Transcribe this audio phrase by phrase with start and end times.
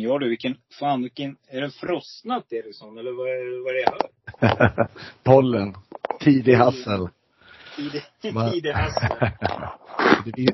[0.00, 3.80] Ja du, vilken, fan vilken, är det frostnatt Eriksson eller vad är, vad är det
[3.80, 4.88] jag hör?
[5.22, 5.74] Pollen.
[6.20, 7.08] Tidig hassel.
[7.76, 8.02] Tidig,
[8.52, 9.30] tidig hassel.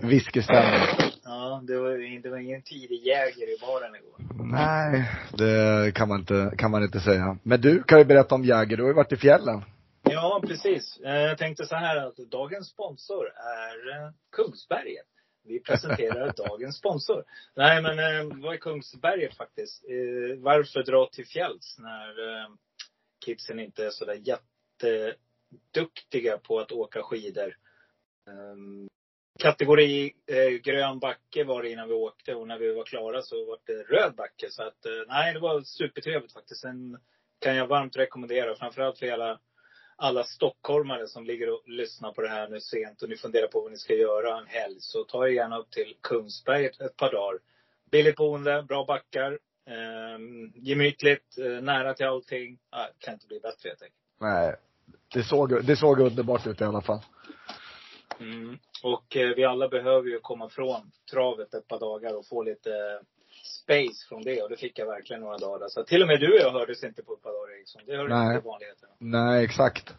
[0.09, 1.12] Whiskystämning.
[1.24, 4.45] Ja, det var, det var ingen tidig jäger i baren igår.
[4.45, 7.39] Nej, det kan man, inte, kan man inte säga.
[7.42, 8.77] Men du kan ju berätta om Jäger.
[8.77, 9.62] Du har ju varit i fjällen.
[10.02, 11.00] Ja, precis.
[11.05, 15.06] Eh, Jag tänkte så här att dagens sponsor är eh, Kungsberget.
[15.47, 17.25] Vi presenterar dagens sponsor.
[17.55, 19.84] Nej, men eh, vad är Kungsberget faktiskt?
[19.84, 22.48] Eh, Varför dra till fjälls när eh,
[23.25, 24.20] kidsen inte är så där
[24.83, 27.56] jätteduktiga på att åka skidor?
[28.28, 28.56] Eh,
[29.39, 33.44] kategori eh, grön backe var det innan vi åkte och när vi var klara så
[33.44, 34.50] var det röd backe.
[34.50, 36.61] Så att, eh, nej, det var supertrevligt faktiskt.
[36.61, 36.98] Sen
[37.39, 39.41] kan jag varmt rekommendera, framförallt för hela
[39.97, 43.61] alla stockholmare som ligger och lyssnar på det här nu sent och ni funderar på
[43.61, 44.77] vad ni ska göra en helg.
[44.78, 47.39] Så ta er gärna upp till Kungsberg ett, ett par dagar.
[47.91, 49.33] Billigt boende, bra backar,
[49.67, 50.19] eh,
[50.55, 52.58] gemytligt, eh, nära till allting.
[52.70, 54.00] Ah, kan inte bli bättre helt enkelt.
[54.20, 54.56] Nej.
[55.14, 57.00] Det såg, det såg underbart ut i alla fall.
[58.20, 58.58] Mm.
[58.83, 63.00] Och eh, vi alla behöver ju komma från travet ett par dagar och få lite
[63.47, 64.42] space från det.
[64.42, 65.69] Och det fick jag verkligen några dagar.
[65.69, 67.83] Så till och med du och jag hördes inte på ett par dagar Eriksson.
[67.86, 68.27] Det hör Nej.
[68.27, 68.92] inte till vanligheterna.
[68.98, 69.94] Nej, exakt.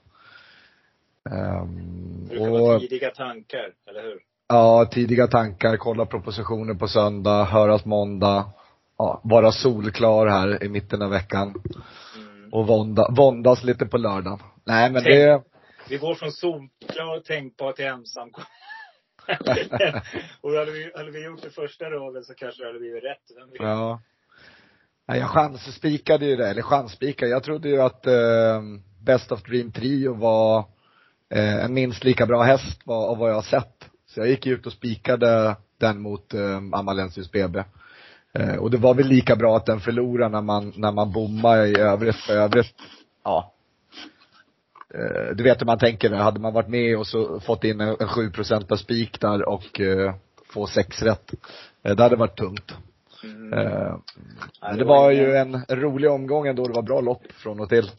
[1.29, 4.19] Um, Det brukar vara och, tidiga tankar, eller hur?
[4.47, 8.49] ja, tidiga tankar, kolla propositioner på söndag, höras måndag.
[8.97, 11.53] Ja, vara solklar här i mitten av veckan.
[12.17, 12.53] Mm.
[12.53, 14.39] Och vånda, våndas lite på lördagen.
[14.63, 15.15] Nej men Tänk.
[15.15, 15.41] det,
[15.89, 18.31] Vi går från solklar tänkbar till ensam.
[20.41, 23.31] och hade vi, hade vi gjort det första rollen så kanske det hade blivit rätt.
[23.35, 23.61] Vem vet?
[23.61, 24.01] Ja.
[25.07, 27.31] Nej, jag chansspikade ju det, eller chansspikade.
[27.31, 28.61] Jag trodde ju att eh,
[29.05, 30.59] Best of Dream Trio var
[31.29, 33.89] eh, en minst lika bra häst var, av vad jag har sett.
[34.05, 37.63] Så jag gick ut och spikade den mot eh, Amalensius BB.
[38.33, 41.67] Eh, och det var väl lika bra att den förlorade när man, när man bommade
[41.67, 42.15] i övrigt.
[42.15, 42.75] För övrigt,
[43.23, 43.53] ja.
[44.97, 47.89] Eh, du vet hur man tänker, hade man varit med och så fått in en,
[47.89, 50.15] en 7% spik där och eh,
[50.45, 51.33] få sex rätt.
[51.83, 52.71] Eh, det hade varit tungt.
[53.23, 53.49] Mm.
[54.61, 56.67] Men det var ju en rolig omgång ändå.
[56.67, 57.91] Det var bra lopp från och till.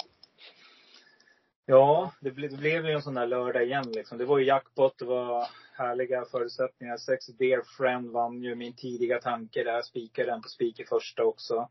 [1.66, 4.18] Ja, det, ble, det blev ju en sån där lördag igen liksom.
[4.18, 6.96] Det var ju jackpot, det var härliga förutsättningar.
[6.96, 9.82] Sex Dear Friend vann ju min tidiga tanke där.
[9.82, 11.68] Spikade den på spik i första också.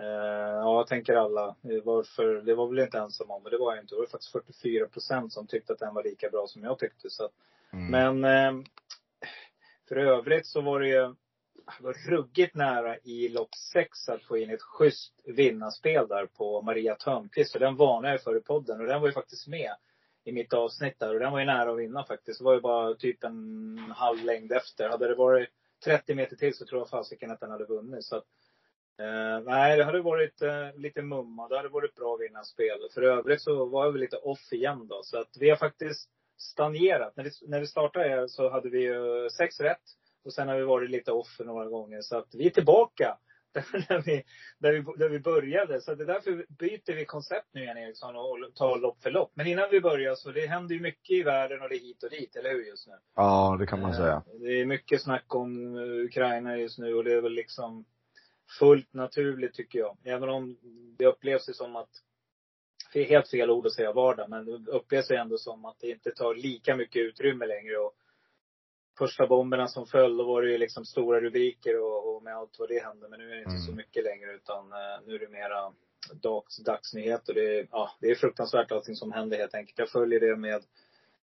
[0.00, 1.56] Eh, ja, jag tänker alla.
[1.84, 3.94] Varför, det var väl inte ensam om, men det var jag inte.
[3.94, 7.10] Det var faktiskt 44 procent som tyckte att den var lika bra som jag tyckte.
[7.10, 7.28] Så
[7.72, 8.18] Mm.
[8.20, 8.64] Men eh,
[9.88, 11.14] för övrigt så var det ju
[11.80, 16.94] var ruggigt nära i lopp sex att få in ett schysst vinnarspel där på Maria
[16.94, 17.52] Törnqvist.
[17.52, 19.70] För den varnade jag för i podden och den var ju faktiskt med
[20.24, 21.14] i mitt avsnitt där.
[21.14, 22.38] Och den var ju nära att vinna faktiskt.
[22.38, 24.88] Det var ju bara typ en halv längd efter.
[24.88, 25.48] Hade det varit
[25.84, 28.04] 30 meter till så tror jag fasiken att den hade vunnit.
[28.04, 28.24] Så att,
[29.00, 31.48] eh, nej, det hade varit eh, lite mumma.
[31.48, 32.78] Det hade varit bra vinnarspel.
[32.94, 35.00] För övrigt så var jag väl lite off igen då.
[35.02, 37.16] Så att vi har faktiskt stagnerat.
[37.16, 39.82] När vi, när vi startade så hade vi ju sex rätt.
[40.24, 42.00] Och sen har vi varit lite off några gånger.
[42.00, 43.18] Så att vi är tillbaka
[43.52, 44.24] där, vi,
[44.58, 45.80] där, vi, där vi började.
[45.80, 49.32] Så det är därför byter vi koncept nu igen Eriksson och tar lopp för lopp.
[49.34, 52.02] Men innan vi börjar så det händer ju mycket i världen och det är hit
[52.02, 52.92] och dit, eller hur just nu?
[53.16, 54.22] Ja, det kan man säga.
[54.26, 57.84] Eh, Det är mycket snack om eh, Ukraina just nu och det är väl liksom
[58.58, 59.96] fullt naturligt tycker jag.
[60.04, 60.58] Även om
[60.98, 61.90] det upplevs som att,
[62.92, 65.90] det är helt fel ord att säga vardag, men det upplevs ändå som att det
[65.90, 67.78] inte tar lika mycket utrymme längre.
[67.78, 67.94] Och
[68.98, 72.58] första bomberna som föll, då var det ju liksom stora rubriker och, och med allt
[72.58, 73.08] vad det hände.
[73.08, 73.62] Men nu är det inte Mm.
[73.62, 75.72] så mycket längre utan eh, nu är det mera
[76.22, 77.34] dags, dagsnyheter.
[77.34, 79.78] Det är, ja, det är fruktansvärt allting som händer helt enkelt.
[79.78, 80.62] Jag följer det med,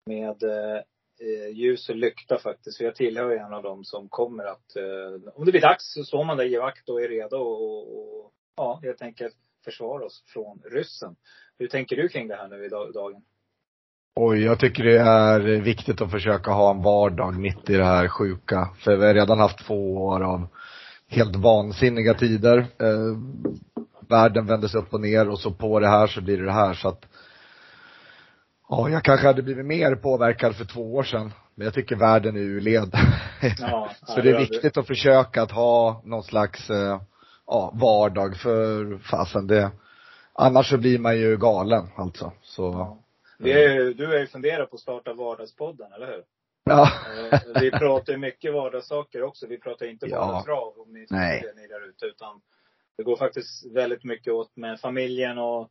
[0.05, 0.81] med eh,
[1.19, 2.77] Eh, ljus och lykta faktiskt.
[2.77, 5.93] För jag tillhör ju en av dem som kommer att, eh, om det blir dags
[5.93, 9.35] så står man där i vakt och är redo och, och ja, helt enkelt
[9.65, 11.15] försvara oss från ryssen.
[11.59, 13.21] Hur tänker du kring det här nu i dagen?
[14.15, 18.07] Oj, jag tycker det är viktigt att försöka ha en vardag mitt i det här
[18.07, 18.69] sjuka.
[18.83, 20.47] För vi har redan haft två år av
[21.07, 22.57] helt vansinniga tider.
[22.57, 23.17] Eh,
[24.09, 26.73] världen vändes upp och ner och så på det här så blir det det här
[26.73, 27.05] så att
[28.69, 31.33] Ja, jag kanske hade blivit mer påverkad för två år sedan.
[31.55, 32.91] Men jag tycker världen är ur led.
[33.59, 37.01] Ja, så det är viktigt att försöka att ha någon slags, eh,
[37.47, 39.71] ja, vardag för fasen det,
[40.33, 42.31] annars så blir man ju galen alltså.
[42.41, 42.63] Så.
[42.63, 42.97] Ja.
[43.39, 46.23] Vi är, du har ju funderat på att starta Vardagspodden, eller hur?
[46.63, 46.91] Ja.
[47.31, 49.47] Eh, Vi pratar ju mycket vardagssaker också.
[49.47, 50.43] Vi pratar inte bara Ja.
[50.45, 52.05] trav om ni ni där ute.
[52.05, 52.41] Utan
[52.97, 55.69] det går faktiskt väldigt mycket åt med familjen och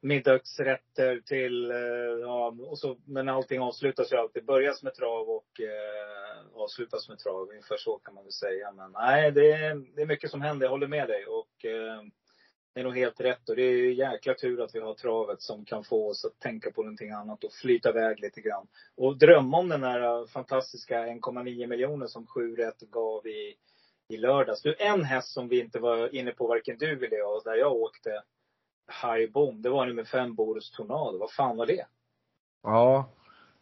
[0.00, 1.76] middagsrätter till, eh,
[2.20, 4.44] ja, och så, men allting avslutas ju alltid.
[4.44, 7.48] Börjas med trav och eh, avslutas med trav.
[7.48, 8.72] Ungefär så kan man väl säga.
[8.72, 10.66] Men nej, det är, det är mycket som händer.
[10.66, 11.26] Jag håller med dig.
[11.26, 12.02] Och eh,
[12.74, 13.48] det är nog helt rätt.
[13.48, 16.38] Och det är ju jäkla tur att vi har travet som kan få oss att
[16.38, 18.66] tänka på någonting annat och flyta iväg lite grann.
[18.96, 23.54] Och drömma om den här eh, fantastiska 1,9 miljoner som 7 rätt gav i,
[24.08, 24.62] i lördags.
[24.62, 27.72] Du, en häst som vi inte var inne på, varken du eller jag, där jag
[27.72, 28.22] åkte
[29.02, 29.62] high boom.
[29.62, 31.18] Det var nummer fem, Boris Tornado.
[31.18, 31.86] Vad fan var det?
[32.62, 33.08] Ja.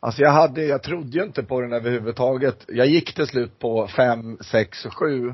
[0.01, 2.65] Alltså jag hade, jag trodde ju inte på den överhuvudtaget.
[2.69, 5.29] Jag gick till slut på fem, sex och sju.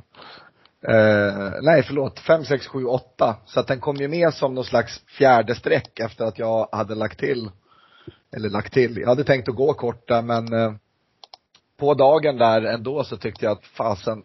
[0.88, 3.37] Eh, nej förlåt, fem, sex, sju, åtta.
[3.46, 6.94] Så att den kom ju med som någon slags fjärde streck efter att jag hade
[6.94, 7.50] lagt till.
[8.37, 8.96] Eller lagt till.
[8.96, 10.73] Jag hade tänkt att gå kort där men eh,
[11.76, 14.23] på dagen där ändå så tyckte jag att fasen,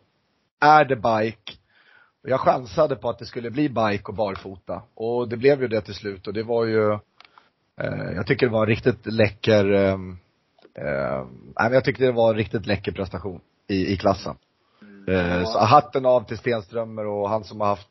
[0.60, 1.59] är det bike?
[2.24, 4.82] Jag chansade på att det skulle bli bike och barfota.
[4.94, 7.00] Och det blev ju det till slut och det var ju
[7.80, 9.94] Eh, jag tycker det var en riktigt läcker, eh,
[10.86, 11.26] eh,
[11.56, 14.36] men jag tyckte det var en riktigt läcker prestation i, i klassen.
[15.08, 17.90] Eh, så hatten av till Stenströmer och han som har haft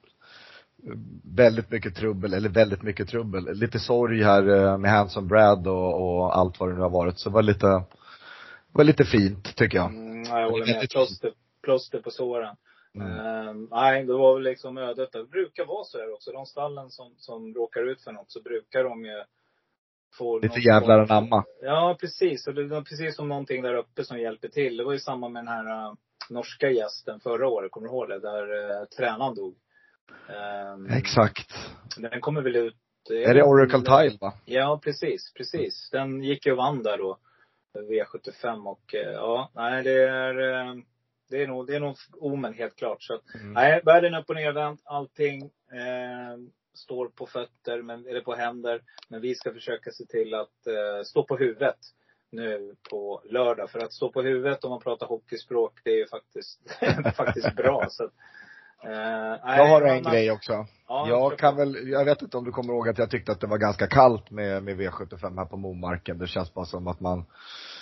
[0.86, 0.98] eh,
[1.36, 3.54] väldigt mycket trubbel, eller väldigt mycket trubbel.
[3.54, 7.19] Lite sorg här eh, med Hanson Brad och, och allt vad det nu har varit.
[7.19, 7.82] Så det var lite,
[8.72, 9.90] var lite fint tycker jag.
[9.90, 10.90] Mm, jag håller med.
[10.90, 11.32] Plåster,
[11.62, 12.56] plåster på såren.
[12.94, 13.19] Mm.
[13.19, 15.12] Ehm, nej, det var väl liksom ödet.
[15.12, 16.32] Det brukar vara så här också.
[16.32, 19.25] De stallen som, som råkar ut för något så brukar de ju
[20.19, 21.44] få Lite jävlar anamma.
[21.62, 22.46] Ja, precis.
[22.46, 24.76] Och det var precis som någonting där uppe som hjälper till.
[24.76, 25.94] Det var ju samma med den här äh,
[26.31, 28.19] norska gästen förra året, kommer du ihåg det?
[28.19, 29.55] Där äh, tränaren dog.
[30.29, 31.55] Ehm, Exakt.
[31.96, 32.76] Den kommer väl ut.
[33.11, 34.32] Är det Oracle Tile va?
[34.44, 35.90] Ja, precis, precis.
[35.90, 37.19] Den gick ju och vann där då.
[37.75, 40.35] V75 och eh, ja, nej det är,
[41.28, 43.02] det är nog, det är nog omen helt klart.
[43.02, 43.52] Så Mm.
[43.52, 44.80] nej, världen är upp och nervänt.
[44.84, 45.42] Allting
[45.72, 46.36] eh,
[46.75, 48.82] står på fötter, men, eller på händer.
[49.08, 51.76] Men vi ska försöka se till att eh, stå på huvudet
[52.30, 53.70] nu på lördag.
[53.70, 56.60] För att stå på huvudet om man pratar hockeyspråk, det är ju faktiskt,
[57.16, 57.86] faktiskt bra.
[57.90, 58.12] Så att,
[58.84, 60.66] eh, Jag har en man- grej också.
[60.88, 63.40] Ja, jag kan väl, jag vet inte om du kommer ihåg att jag tyckte att
[63.40, 66.19] det var ganska kallt med, med V75 här på Momarken.
[66.19, 67.25] Det känns bara som att man,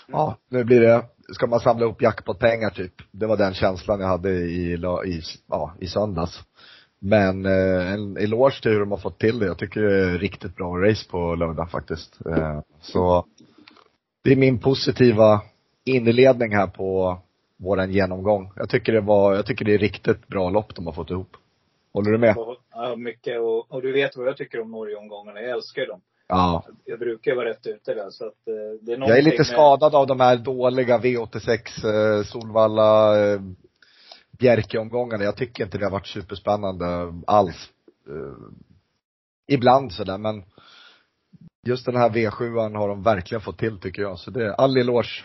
[0.06, 2.92] ja, nu blir det, ska man samla upp jackpot-pengar typ.
[3.10, 4.72] Det var den känslan jag hade i,
[5.04, 6.42] i, ja, i söndags.
[6.98, 9.46] Men eh, en eloge till hur de har fått till det.
[9.46, 12.26] Jag tycker det är riktigt bra race på lördag faktiskt.
[12.26, 13.26] Eh, så
[14.22, 15.42] det är min positiva
[15.84, 17.18] inledning här på
[17.56, 18.52] våran genomgång.
[18.56, 21.36] Jag tycker det var, jag tycker det är riktigt bra lopp de har fått ihop.
[21.92, 22.34] Håller du med?
[22.70, 23.40] Ja, mycket.
[23.40, 25.40] Och, och du vet vad jag tycker om Norge-omgångarna.
[25.40, 26.00] Jag älskar dem.
[26.28, 26.64] Ja.
[26.84, 28.10] Jag brukar ju vara rätt ute där.
[28.10, 31.84] Så att, eh, det är Jag är lite med- skadad av de här dåliga V86,
[31.84, 33.40] eh, Solvalla, eh,
[34.38, 35.24] Bjerke-omgångarna.
[35.24, 37.70] Jag tycker inte det har varit superspännande alls.
[39.48, 40.42] Ibland sådär men
[41.66, 44.18] just den här V7an har de verkligen fått till tycker jag.
[44.18, 45.24] Så det är all eloge.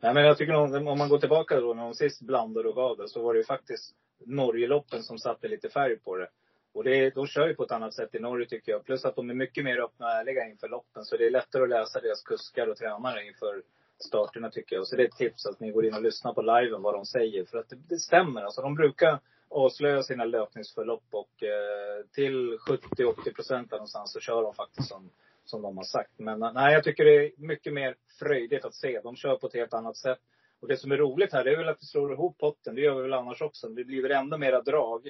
[0.00, 0.54] Nej, men jag tycker
[0.88, 3.38] om man går tillbaka då när de sist blandade och gav det, så var det
[3.38, 3.94] ju faktiskt
[4.26, 6.28] Norgeloppen som satte lite färg på det.
[6.74, 8.84] Och det, de kör ju på ett annat sätt i Norge tycker jag.
[8.84, 11.04] Plus att de är mycket mer öppna och ärliga inför loppen.
[11.04, 13.62] Så det är lättare att läsa deras kuskar och tränare inför
[13.98, 14.86] starterna tycker jag.
[14.86, 17.06] Så det är ett tips att ni går in och lyssnar på liven vad de
[17.06, 17.44] säger.
[17.44, 18.42] För att det, det stämmer.
[18.42, 24.54] Alltså de brukar avslöja sina löpningsförlopp och eh, till 70-80 procent någonstans så kör de
[24.54, 25.10] faktiskt som,
[25.44, 26.18] som de har sagt.
[26.18, 29.00] Men eh, nej, jag tycker det är mycket mer fröjdigt att se.
[29.00, 30.18] De kör på ett helt annat sätt.
[30.60, 32.74] Och det som är roligt här, det är väl att vi slår ihop potten.
[32.74, 33.68] Det gör vi väl annars också.
[33.68, 35.08] Det blir väl ännu mera drag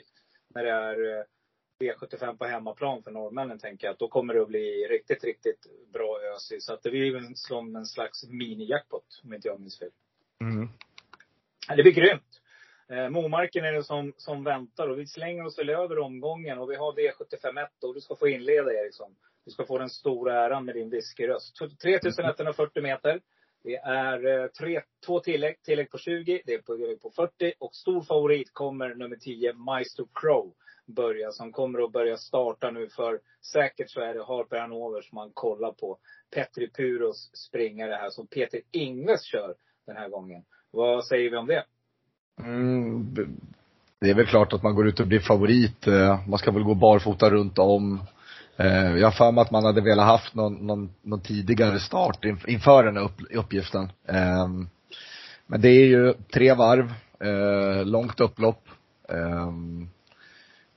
[0.55, 1.25] när det är eh,
[1.83, 3.93] V75 på hemmaplan för norrmännen, tänker jag.
[3.93, 6.65] Att då kommer det att bli riktigt, riktigt bra ös.
[6.65, 9.91] Så att det blir som en slags mini-jackpot, om inte jag minns fel.
[10.41, 10.69] Mm.
[11.77, 12.41] Det blir grymt.
[12.89, 16.71] Eh, Momarken är det som, som väntar och vi slänger oss väl över omgången och
[16.71, 19.15] vi har V751 och du ska få inleda Eriksson.
[19.45, 21.57] Du ska få den stora äran med din whiskyröst.
[21.83, 23.21] 3140 meter.
[23.65, 25.63] Det är eh, tre, två tillägg.
[25.63, 30.09] Tillägg på 20, det är på, på 40 och stor favorit kommer nummer 10, Maestro
[30.15, 30.55] Crow
[30.95, 33.21] börja, som kommer att börja starta nu för
[33.53, 35.99] säkert så är det Harper Hanover som man kollar på.
[36.35, 39.55] Petri Puros springare här som Peter Ingves kör
[39.87, 40.43] den här gången.
[40.71, 41.65] Vad säger vi om det?
[42.41, 43.15] Mm,
[44.01, 45.87] det är väl klart att man går ut och blir favorit.
[45.87, 48.03] Eh, man ska väl gå barfota runt om.
[48.57, 52.25] Eh, jag har för mig att man hade velat haft någon, någon, någon tidigare start
[52.47, 53.93] inför den här uppgiften.
[54.09, 54.69] Ehm,
[55.47, 58.69] men det är ju tre varv, eh, långt upplopp.
[59.09, 59.89] Ehm,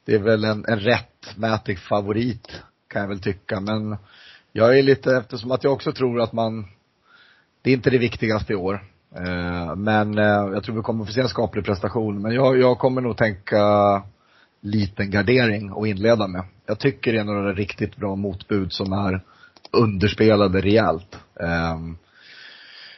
[0.05, 3.59] det är väl en, en rättmätig favorit, kan jag väl tycka.
[3.59, 3.97] Men
[4.51, 6.65] jag är lite, eftersom att jag också tror att man,
[7.61, 8.83] det är inte det viktigaste i år.
[9.15, 12.21] Eh, Men eh, jag tror vi kommer få se en skaplig prestation.
[12.21, 13.61] Men jag, jag kommer nog tänka
[14.61, 16.43] liten gardering och inleda med.
[16.65, 19.21] Jag tycker det är några riktigt bra motbud som är
[19.71, 21.17] underspelade rejält.
[21.39, 21.97] Ehm,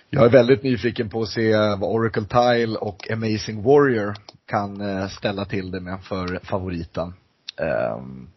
[0.10, 5.08] jag är väldigt nyfiken på att se vad Oracle Tile och Amazing Warrior kan eh,
[5.08, 7.14] ställa till det med för favoriten.
[7.58, 8.28] Ehm,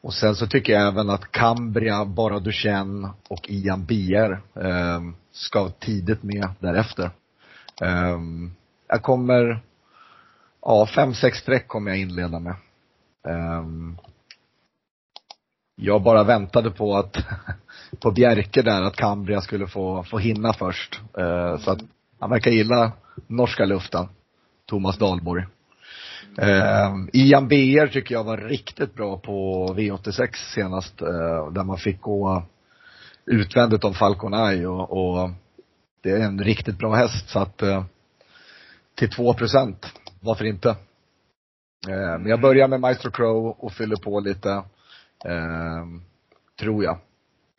[0.00, 5.68] och sen så tycker jag även att Cambria, Bara Duchenne och Ian Bier ehm, ska
[5.70, 7.10] tidigt med därefter.
[7.82, 8.52] Ehm,
[8.88, 9.60] jag kommer,
[10.62, 12.54] ja fem, sex streck kommer jag inleda med.
[15.82, 17.16] Jag bara väntade på att,
[17.98, 21.00] på Bjerke där, att Cambria skulle få, få hinna först.
[21.18, 21.80] Eh, så att
[22.20, 22.92] han verkar gilla
[23.26, 24.08] norska luften.
[24.66, 25.44] Thomas Dahlborg.
[26.38, 32.00] Eh, Ian Beer tycker jag var riktigt bra på V86 senast, eh, där man fick
[32.00, 32.42] gå
[33.26, 35.30] utvändigt om Falcon Eye och, och
[36.02, 37.84] det är en riktigt bra häst så att eh,
[38.94, 39.86] till 2 procent,
[40.20, 40.68] varför inte?
[41.88, 44.50] Eh, men jag börjar med Maestro Crow och fyller på lite,
[45.24, 45.84] eh,
[46.60, 46.98] tror jag.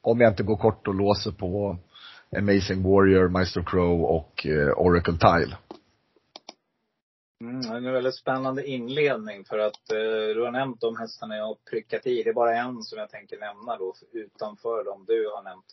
[0.01, 1.77] Om jag inte går kort och låser på
[2.37, 5.57] Amazing Warrior, Maestro Crow och eh, Oracle Tile.
[7.41, 11.57] Mm, en väldigt spännande inledning för att eh, du har nämnt de hästarna jag har
[11.69, 12.23] prickat i.
[12.23, 15.65] Det är bara en som jag tänker nämna då utanför de du har nämnt.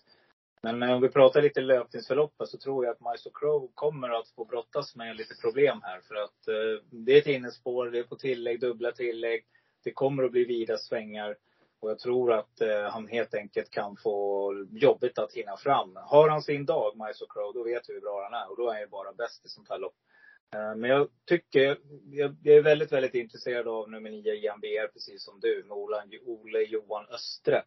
[0.63, 4.29] Men eh, om vi pratar lite löpningsförloppet så tror jag att Maestro Crow kommer att
[4.29, 6.01] få brottas med lite problem här.
[6.01, 9.45] För att eh, det är ett innespår, det är på tillägg, dubbla tillägg.
[9.85, 11.37] Det kommer att bli vida svängar.
[11.81, 15.97] Och jag tror att eh, han helt enkelt kan få jobbigt att hinna fram.
[15.97, 18.51] Har han sin dag, Maestro Crow, då vet vi hur bra han är.
[18.51, 19.95] Och då är han ju bara bäst i sånt här lopp.
[20.55, 21.79] Eh, Men jag tycker,
[22.11, 24.61] jag, jag är väldigt, väldigt intresserad av nummer nio Ian
[24.93, 27.63] precis som du, med Ola, Ole Johan Östre.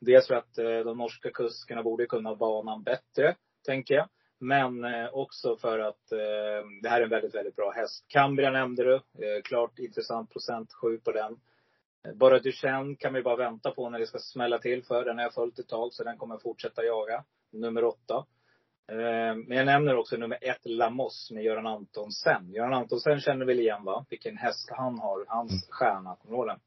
[0.00, 4.08] Dels för att eh, de norska kuskarna borde kunna banan bättre, tänker jag.
[4.38, 8.04] Men eh, också för att eh, det här är en väldigt, väldigt bra häst.
[8.08, 8.94] Cambria nämnde du.
[8.94, 11.40] Eh, klart intressant procent, sju på den.
[12.04, 15.04] Eh, Bara Duchenne kan vi bara vänta på när det ska smälla till för.
[15.04, 17.24] Den har jag följt ett tag, så den kommer jag fortsätta jaga.
[17.52, 18.26] Nummer åtta.
[18.88, 22.50] Eh, Men jag nämner också nummer ett, Lamos, med Göran Antonsen.
[22.52, 24.04] Göran Antonsen känner väl igen va?
[24.10, 25.24] Vilken häst han har.
[25.28, 26.60] Hans stjärna, kommer du den?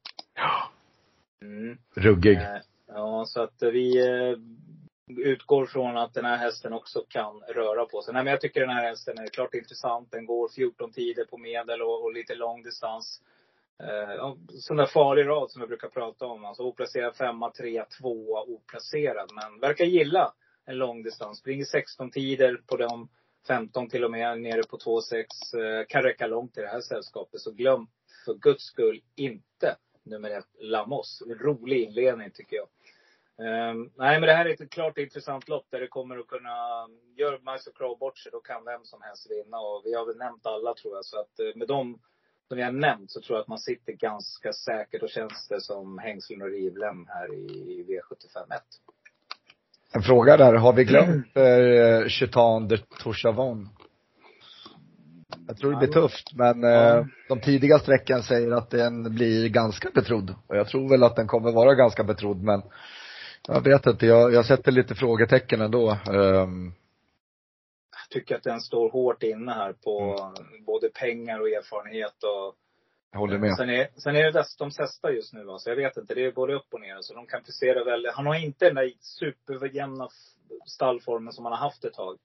[1.42, 1.78] Mm.
[1.94, 2.36] Ruggig.
[2.36, 2.56] Eh,
[2.90, 3.98] Ja, så att vi
[5.06, 8.14] utgår från att den här hästen också kan röra på sig.
[8.14, 10.10] Nej, men jag tycker den här hästen är klart intressant.
[10.10, 13.22] Den går 14 tider på medel och, och lite lång distans.
[13.82, 16.44] Eh, sån där farlig rad som vi brukar prata om.
[16.44, 19.30] Alltså oplacerad femma, trea, tvåa, oplacerad.
[19.34, 20.34] Men verkar gilla
[20.66, 21.38] en lång distans.
[21.38, 23.08] Springer 16 tider på de
[23.46, 25.80] 15 till och med, nere på 2,6.
[25.80, 27.40] Eh, kan räcka långt i det här sällskapet.
[27.40, 27.86] Så glöm
[28.24, 31.22] för guds skull inte nummer ett, Lamos.
[31.26, 32.68] En rolig inledning tycker jag.
[33.40, 36.88] Um, nej, men det här är ett klart intressant lopp där det kommer att kunna,
[37.16, 39.58] gör Maestro Crow bort sig, då kan vem som helst vinna.
[39.58, 41.04] Och vi har väl nämnt alla tror jag.
[41.04, 42.00] Så att eh, med dem
[42.48, 45.98] som har nämnt så tror jag att man sitter ganska säkert och känns det som
[45.98, 48.60] hängslen och rivlem här i V751.
[49.92, 53.68] En fråga där, har vi glömt eh, Chetan de Touchavon?
[55.46, 59.90] Jag tror det blir tufft, men eh, de tidiga sträckan säger att den blir ganska
[59.94, 60.34] betrodd.
[60.46, 62.62] Och jag tror väl att den kommer vara ganska betrodd, men
[63.48, 65.98] jag vet inte, jag, jag sätter lite frågetecken ändå.
[66.06, 66.48] Jag
[68.10, 70.16] tycker att den står hårt inne här på
[70.66, 72.56] både pengar och erfarenhet och
[73.12, 73.56] jag håller med.
[73.56, 76.14] Sen är, sen är det Westholms hästar just nu va, så jag vet inte.
[76.14, 76.96] Det är både upp och ner.
[77.00, 78.12] Så de kan prestera väldigt.
[78.12, 80.08] Han har inte den där superjämna
[80.66, 82.18] stallformen som han har haft ett tag.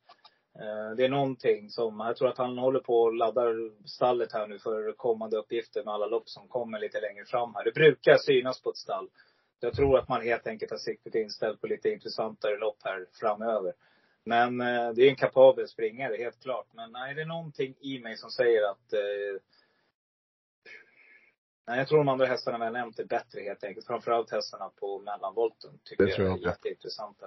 [0.60, 4.48] Eh, Det är någonting som, jag tror att han håller på och laddar stallet här
[4.48, 7.64] nu för kommande uppgifter med alla lopp som kommer lite längre fram här.
[7.64, 9.10] Det brukar synas på ett stall.
[9.60, 13.74] Jag tror att man helt enkelt har siktet inställt på lite intressantare lopp här framöver.
[14.26, 16.68] Men eh, det är en kapabel springare, helt klart.
[16.74, 19.42] Men nej, det är någonting i mig som säger att eh,
[21.68, 23.88] Nej, jag tror de andra hästarna vi har nämnt är bättre helt enkelt.
[23.88, 25.80] Framförallt hästarna på mellanvolten.
[25.84, 27.26] Tycker Det tror jag är jätteintressanta.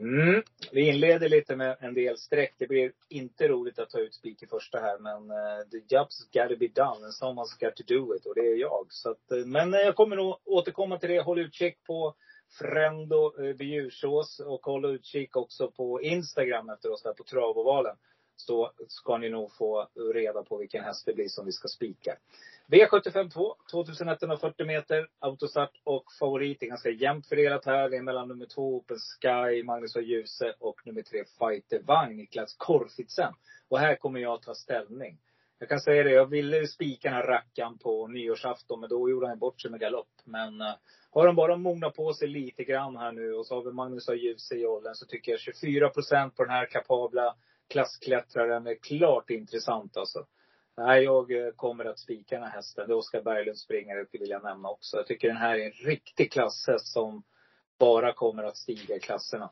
[0.00, 0.42] Mm.
[0.72, 2.54] Vi inleder lite med en del streck.
[2.58, 6.24] Det blir inte roligt att ta ut spik i första här, men uh, the job's
[6.32, 8.26] gotta be done and someone's got to do it.
[8.26, 8.86] Och det är jag.
[8.88, 11.22] Så att, eh, men eh, jag kommer nog återkomma till det.
[11.22, 12.14] Håll utkik på
[12.58, 17.96] Frendo eh, Bjursås och håll utkik också på Instagram efter oss där på Travovalen.
[18.36, 22.16] så ska ni nog få reda på vilken häst det blir som vi ska spika.
[22.66, 27.90] V75 2, 2140 meter, autostart och favorit Det är ganska jämnt fördelat här.
[27.90, 32.16] Det är mellan nummer två Open Sky, Magnus och Ljuse och nummer tre Fighter Vagn,
[32.16, 33.34] Niklas Korfitsen.
[33.68, 35.18] Och här kommer jag att ta ställning.
[35.58, 39.28] Jag kan säga det, jag ville spika den här rackaren på nyårsafton, men då gjorde
[39.28, 40.12] han bort sig med galopp.
[40.24, 40.74] Men uh,
[41.12, 44.08] har de bara mognat på sig lite grann här nu och så har vi Magnus
[44.08, 47.36] och Ljuse i åldern så tycker jag 24 procent på den här kapabla
[47.68, 50.26] klassklättraren är klart intressant alltså.
[50.76, 52.88] Nej, jag eh, kommer att spika den här hästen.
[52.88, 54.96] Det är Oskar Berglund springare, vill jag nämna också.
[54.96, 57.22] Jag tycker den här är en riktig klasshäst som
[57.78, 59.50] bara kommer att stiga i klasserna.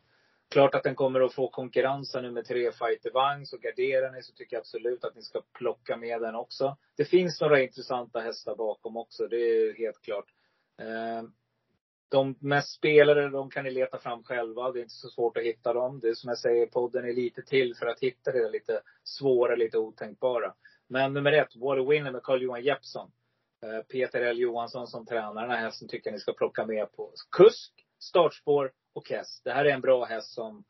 [0.50, 3.46] Klart att den kommer att få konkurrensen med tre, Fighter Vagn.
[3.46, 6.76] Så garderar ni så tycker jag absolut att ni ska plocka med den också.
[6.96, 10.26] Det finns några intressanta hästar bakom också, det är helt klart.
[10.80, 11.22] Eh,
[12.10, 14.72] de mest spelare, de kan ni leta fram själva.
[14.72, 16.00] Det är inte så svårt att hitta dem.
[16.00, 19.56] Det är som jag säger, podden är lite till för att hitta det lite svåra,
[19.56, 20.54] lite otänkbara.
[20.88, 23.10] Men nummer ett, What A Winner med Carl-Johan Jeppsson.
[23.62, 26.92] Eh, Peter L Johansson som tränar den här hästen tycker jag ni ska plocka med
[26.92, 29.44] på kusk, startspår och häst.
[29.44, 30.64] Det här är en bra häst som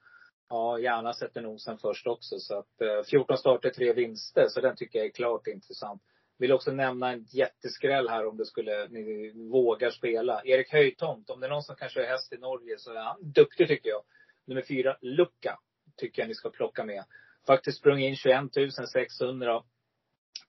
[0.49, 2.39] ja, gärna sätter nosen först också.
[2.39, 4.49] Så att eh, 14 starter, tre vinster.
[4.49, 6.03] Så den tycker jag är klart intressant.
[6.41, 10.43] Vill också nämna en jätteskräll här om det skulle, ni vågar spela.
[10.45, 13.33] Erik Höjtomt, om det är någon som kanske är häst i Norge så är han
[13.33, 14.03] duktig tycker jag.
[14.45, 15.59] Nummer fyra, Lucka,
[15.97, 17.05] tycker jag ni ska plocka med.
[17.47, 19.63] Faktiskt sprungit in 21 600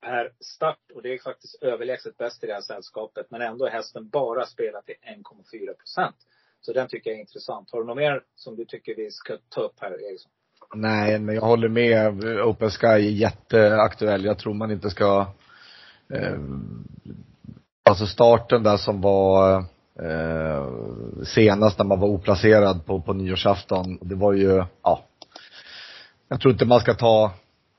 [0.01, 3.25] per start och det är faktiskt överlägset bäst i det här sällskapet.
[3.29, 6.15] Men ändå är hästen bara spelat till 1,4 procent.
[6.62, 7.71] Så den tycker jag är intressant.
[7.71, 10.31] Har du något mer som du tycker vi ska ta upp här, Eriksson?
[10.75, 12.24] Nej, men jag håller med.
[12.24, 14.25] Open Sky är jätteaktuell.
[14.25, 15.27] Jag tror man inte ska
[16.13, 16.38] eh,
[17.84, 19.58] Alltså starten där som var
[20.00, 20.68] eh,
[21.24, 25.03] senast när man var oplacerad på, på nyårsafton, det var ju, ja.
[26.27, 27.32] Jag tror inte man ska ta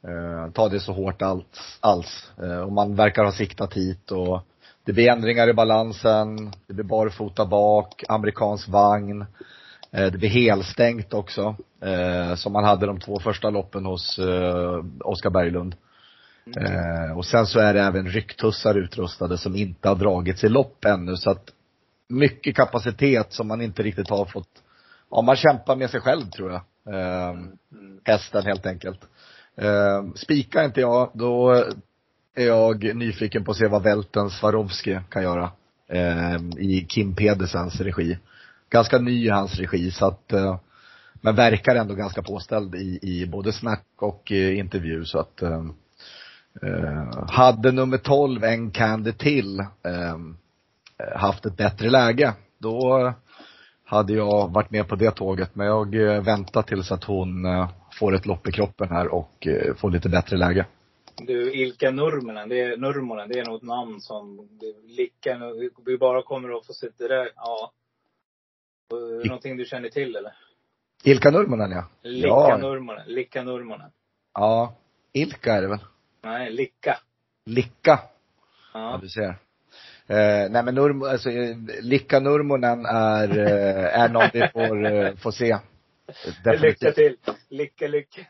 [0.09, 1.79] eh, ta det så hårt alls.
[1.81, 2.33] alls.
[2.43, 4.41] Eh, och man verkar ha siktat hit och
[4.85, 9.27] det blir ändringar i balansen, det blir barfota bak, amerikansk vagn.
[9.90, 14.85] Eh, det blir helstängt också, eh, som man hade de två första loppen hos eh,
[15.01, 15.75] Oskar Berglund.
[16.46, 17.16] Mm.
[17.16, 21.16] och sen så är det även rycktussar utrustade som inte har dragits i lopp ännu
[21.16, 21.44] så att
[22.09, 24.48] mycket kapacitet som man inte riktigt har fått,
[25.11, 26.62] ja man kämpar med sig själv tror jag.
[26.87, 27.57] Mm.
[28.05, 29.00] Hästen helt enkelt.
[29.57, 31.64] Eh, spikar inte jag, då
[32.35, 35.50] är jag nyfiken på att se vad Välten Swarovski kan göra.
[35.88, 38.18] Eh, I Kim Pedersens regi.
[38.70, 40.59] Ganska ny i hans regi så att, eh,
[41.20, 45.42] men verkar ändå ganska påställd i, i både snack och eh, intervju så att
[46.62, 50.19] eh, eh hade nummer 12 en Candy till eh,
[51.17, 53.12] haft ett bättre läge, då
[53.85, 55.55] hade jag varit med på det tåget.
[55.55, 57.47] Men jag eh, väntar tills att hon
[57.99, 60.67] får ett lopp i kroppen här och eh, får lite bättre läge.
[61.17, 64.49] Du, Ilka Nurmonen, det är, Nurmonen, det är nog ett namn som
[64.85, 65.41] Licka,
[65.87, 67.73] vi bara kommer att få se det där, ja.
[69.25, 70.33] Någonting du känner till eller?
[71.05, 71.85] Ilka Nurmonen ja.
[72.03, 72.57] Lika ja.
[72.57, 73.91] Nurmonen, Lika Nurmonen.
[74.35, 74.75] Ja.
[75.12, 75.79] Ilka är det väl?
[76.23, 76.99] Nej, Licka.
[77.47, 78.01] Licka.
[78.75, 78.91] Ja.
[78.91, 79.29] ja du ser.
[80.07, 85.15] Eh, nej men Nurm, alltså, eh, Lika Nurmonen är, eh, är något vi får, eh,
[85.17, 85.59] får se.
[86.45, 86.83] Definitivt.
[86.83, 87.17] Lycka till.
[87.49, 88.21] Lycka, lycka.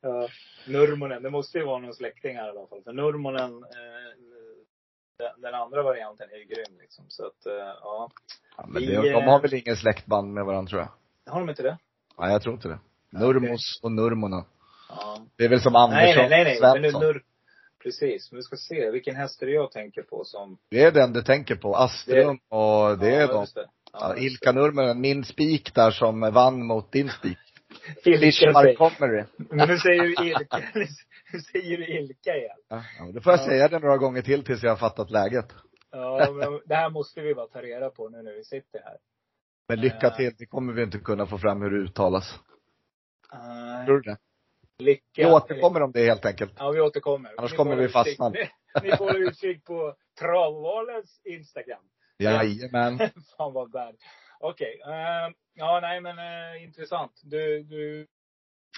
[0.00, 0.28] Ja,
[0.66, 1.22] Nurmonen.
[1.22, 2.82] Det måste ju vara någon släkting här i alla fall.
[2.82, 4.14] För Nurmonen, eh,
[5.18, 7.04] den, den, andra varianten är ju grym liksom.
[7.08, 8.10] Så att, eh, ja.
[8.56, 11.32] ja men det, de har väl ingen släktband med varandra tror jag?
[11.32, 11.78] Har de inte det?
[12.18, 12.78] Nej, jag tror inte det.
[13.10, 14.44] Nurmos och Nurmonen.
[15.00, 15.26] Ja.
[15.36, 16.58] Det är väl som Andersson Nej, nej, nej.
[16.60, 16.80] nej.
[16.80, 17.22] Men nu, nur,
[17.82, 18.32] precis.
[18.32, 18.90] Men vi ska se.
[18.90, 20.58] Vilken häst är det jag tänker på som?
[20.70, 21.76] Det är den du tänker på.
[21.76, 22.56] Astrum det...
[22.56, 23.46] och det ja, är de.
[23.54, 23.68] Det.
[23.92, 27.38] Ja, Ilka Nurminen, min spik där som vann mot din spik.
[28.04, 29.24] Ilka Montgomery.
[29.36, 30.62] Men nu säger du Ilka,
[31.32, 32.56] nu säger du Ilka igen.
[32.68, 33.44] Ja, ja då får jag ja.
[33.44, 35.46] säga det några gånger till tills jag har fattat läget.
[35.90, 38.96] Ja, men det här måste vi bara ta reda på nu när vi sitter här.
[39.68, 42.38] Men lycka till, det kommer vi inte kunna få fram hur det uttalas.
[43.34, 44.18] Uh, Tror du det?
[44.78, 45.02] Lycka.
[45.14, 46.52] Vi återkommer om det helt enkelt.
[46.58, 47.34] Ja, vi återkommer.
[47.36, 48.28] Annars ni kommer vi fastna.
[48.28, 48.48] Ni,
[48.82, 51.82] ni får utkik på Travvalens Instagram.
[52.18, 52.98] Jajamän.
[53.36, 53.96] Fan vad bad.
[54.40, 54.80] Okej.
[54.82, 54.92] Okay.
[54.92, 57.20] Uh, eh, ja, nej men uh, intressant.
[57.22, 58.06] Du, du.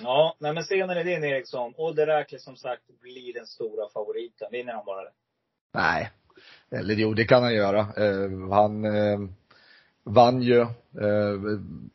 [0.02, 1.74] Ja, nej men scenen är din Eriksson.
[1.76, 4.48] Odde Räkle som sagt blir den stora favoriten.
[4.50, 5.12] Vinner han bara det?
[5.74, 6.10] Nej.
[6.70, 7.80] Eller jo, det kan han göra.
[7.80, 8.84] Uh, han
[10.06, 10.66] vann ju.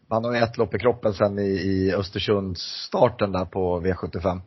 [0.10, 4.41] han har ett lopp i kroppen sen i, i Östersundsstarten där på V75.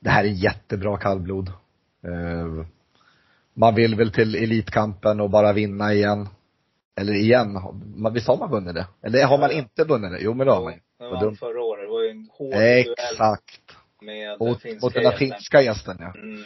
[0.00, 1.52] det här är jättebra kallblod
[3.54, 6.28] man vill väl till Elitkampen och bara vinna igen.
[7.00, 7.58] Eller igen,
[8.14, 8.86] visst har man vunnit det?
[9.02, 10.18] Eller har man inte vunnit det?
[10.20, 10.80] Jo men det har man ju.
[11.10, 11.84] vann förra året.
[11.84, 13.76] Det var ju en hård Exakt.
[14.02, 16.14] med Mot, finska mot den där finska gästen ja.
[16.14, 16.44] Mm.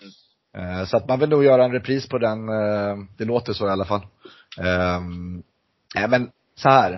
[0.57, 3.67] Eh, Så att man vill nog göra en repris på den, eh, det låter så
[3.67, 4.07] i alla fall.
[4.61, 5.43] Ehm,
[5.95, 6.93] Nej men så här.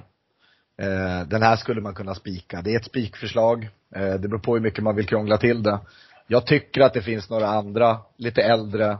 [0.82, 2.62] Eh, Den här skulle man kunna spika.
[2.62, 3.68] Det är ett spikförslag.
[3.94, 5.78] Eh, Det beror på hur mycket man vill krångla till det.
[6.26, 8.98] Jag tycker att det finns några andra, lite äldre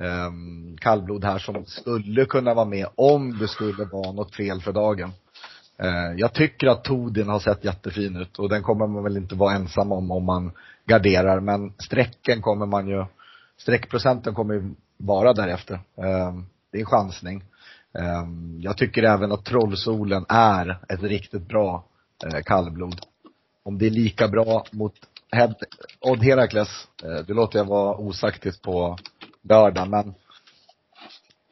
[0.00, 4.72] um, kallblod här som skulle kunna vara med om det skulle vara något fel för
[4.72, 5.12] dagen.
[5.78, 9.34] Eh, Jag tycker att Todin har sett jättefin ut och den kommer man väl inte
[9.34, 10.52] vara ensam om om man
[10.86, 13.04] garderar men strecken kommer man ju
[13.58, 15.74] streckprocenten kommer ju vara därefter.
[15.96, 17.44] Ehm, Det är en chansning.
[17.98, 21.84] Ehm, jag tycker även att Trollsolen är ett riktigt bra
[22.24, 23.00] eh, kallblod.
[23.62, 24.94] Om det är lika bra mot
[26.00, 28.98] Odd Herakles, eh, det låter jag vara osagt på
[29.42, 30.14] lördag men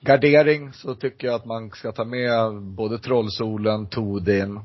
[0.00, 4.60] Gardering så tycker jag att man ska ta med både Trollsolen, Todin,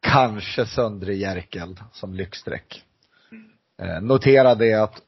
[0.00, 2.84] kanske Söndre Jerkel som lyxstreck.
[3.82, 5.02] Eh, notera det att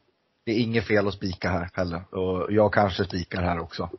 [0.44, 2.14] det är inget fel att spika här heller.
[2.14, 3.90] Och jag kanske spikar här också.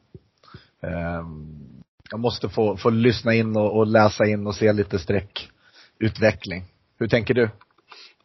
[0.85, 6.63] Ehm, jag måste få, få lyssna in och, och läsa in och se lite streckutveckling.
[6.97, 7.43] Hur tänker du?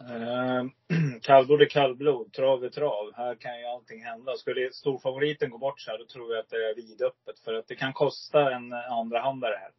[0.01, 0.65] Eh,
[1.23, 3.13] kallblod är kallblod, trav är trav.
[3.15, 4.37] Här kan ju allting hända.
[4.37, 7.39] Skulle storfavoriten gå bort så här, då tror jag att det är vidöppet.
[7.45, 9.71] För att det kan kosta en andrahandare här.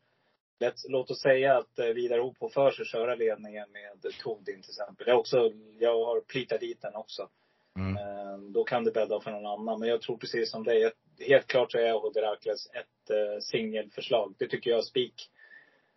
[0.59, 4.71] Lätt, låt oss säga att eh, Vidar Opo för sig köra ledningen med Todin till
[4.71, 5.07] exempel.
[5.07, 7.27] Jag, också, jag har plitat dit den också.
[7.75, 7.97] Mm.
[7.97, 9.79] Eh, Då kan det bädda för någon annan.
[9.79, 10.91] Men jag tror precis som dig.
[11.27, 14.35] Helt klart så är Odd Herakles ett eh, singelförslag.
[14.39, 15.29] Det tycker jag är spik.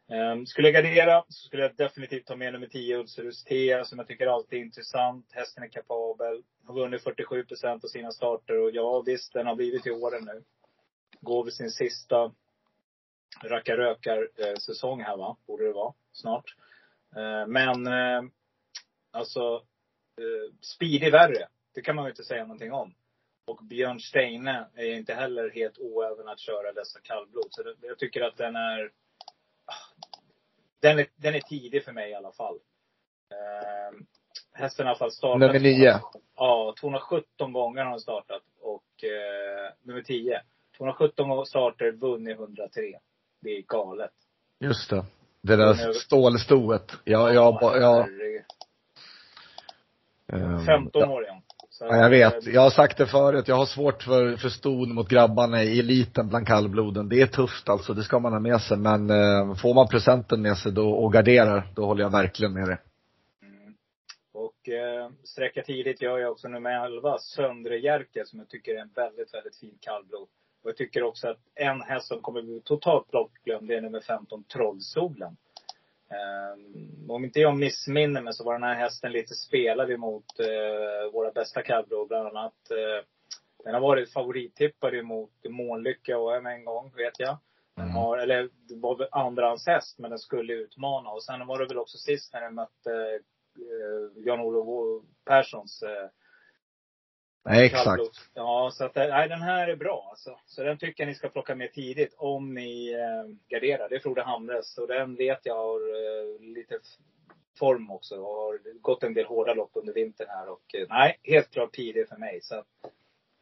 [0.06, 3.98] Um, skulle jag gardera så skulle jag definitivt ta med nummer 10 Ulcerus T som
[3.98, 5.32] jag tycker alltid är intressant.
[5.32, 6.42] Hästen är kapabel.
[6.66, 10.24] Har vunnit 47 procent av sina starter och ja visst, den har blivit i åren
[10.24, 10.42] nu.
[11.20, 12.32] Går vid sin sista
[13.42, 16.54] rackarrökar eh, säsong här va, borde det vara snart.
[17.16, 18.22] Eh, men eh,
[19.10, 19.54] alltså,
[20.18, 21.48] eh, speedy värre.
[21.74, 22.94] Det kan man ju inte säga någonting om.
[23.46, 27.46] Och Björn Steine är inte heller helt oäven att köra dessa kallblod.
[27.50, 28.90] Så det, jag tycker att den är
[30.80, 32.58] den är, den är tidig för mig i alla fall.
[33.30, 33.98] Eh,
[34.52, 35.40] hästen har i alla fall startat.
[35.40, 36.00] Nummer nio.
[36.36, 38.42] Ja, 217 gånger har den startat.
[38.60, 40.42] Och eh, nummer 10.
[40.76, 42.98] 217 starter, vunnit 103.
[43.40, 44.12] Det är galet.
[44.60, 45.04] Just det.
[45.40, 46.92] Det där stålstoet.
[47.04, 48.44] Ja, jag, jag, jag herregud.
[50.32, 51.42] ehm, 15 år igen.
[51.78, 52.46] Så, Ja, jag vet.
[52.46, 53.48] eh, Jag har sagt det förut.
[53.48, 57.08] Jag har svårt för, för ston mot grabbarna i eliten bland kallbloden.
[57.08, 57.94] Det är tufft alltså.
[57.94, 58.76] Det ska man ha med sig.
[58.78, 62.68] Men eh, får man procenten med sig då och garderar, då håller jag verkligen med
[62.68, 62.78] dig.
[63.42, 63.74] Mm.
[64.34, 68.80] Och eh, sträcka tidigt gör jag också nummer 11, Söndre Jerker, som jag tycker är
[68.80, 70.28] en väldigt, väldigt fin kallblod.
[70.62, 74.00] Och jag tycker också att en häst som kommer bli totalt bortglömd, det är nummer
[74.00, 75.36] 15, Trollsolen.
[76.10, 81.12] Um, om inte jag missminner mig så var den här hästen lite spelad emot eh,
[81.12, 82.70] våra bästa kallblod, bland annat.
[82.70, 83.04] Eh,
[83.64, 87.38] den har varit favorittippad emot Månlycke och en gång, vet jag.
[87.76, 87.96] Den Mm.
[87.96, 91.10] har, eller det var andrahandshäst, men den skulle utmana.
[91.10, 93.20] Och sen var det väl också sist när den mötte
[93.58, 96.08] eh, Jan-Olof Perssons eh,
[97.44, 98.02] Nej, exakt.
[98.34, 100.38] Ja, så att, eh, nej, den här är bra alltså.
[100.46, 103.88] Så den tycker jag ni ska plocka med tidigt om ni eh, garderar.
[103.88, 104.78] Det är Frode Hamres.
[104.78, 106.78] Och den vet jag har eh, lite
[107.58, 108.16] form också.
[108.16, 110.48] Och har gått en del hårda lopp under vintern här.
[110.48, 112.40] Och eh, nej, helt klart tidigt för mig.
[112.42, 112.66] Så att,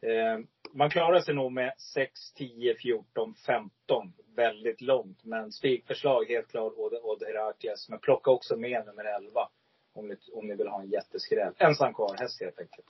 [0.01, 0.39] eh,
[0.71, 4.13] man klarar sig nog med 6, 10, 14, 15.
[4.35, 5.23] Väldigt långt.
[5.23, 7.89] Men spikförslag helt klart Odd Odd Herakles.
[7.89, 9.49] Men plocka också med nummer 11.
[9.93, 11.53] Om ni, om ni vill ha en jätteskräll.
[11.57, 12.87] Ensam kvar häst helt enkelt.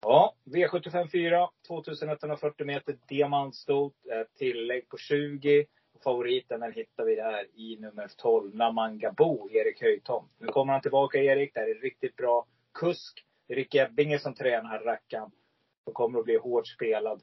[0.00, 5.66] Ja, V75 4, 2140 meter diamantstot, eh, tillägg på 20.
[6.04, 10.32] Favoriten den hittar vi där i nummer 12, Namangabo, Erik Höjtomt.
[10.38, 13.24] Nu kommer han tillbaka Erik, det här är riktigt bra kusk.
[13.46, 15.30] Det är Rick Ebbinge som tränar här rackaren.
[15.84, 17.22] Och kommer att bli hårt spelad.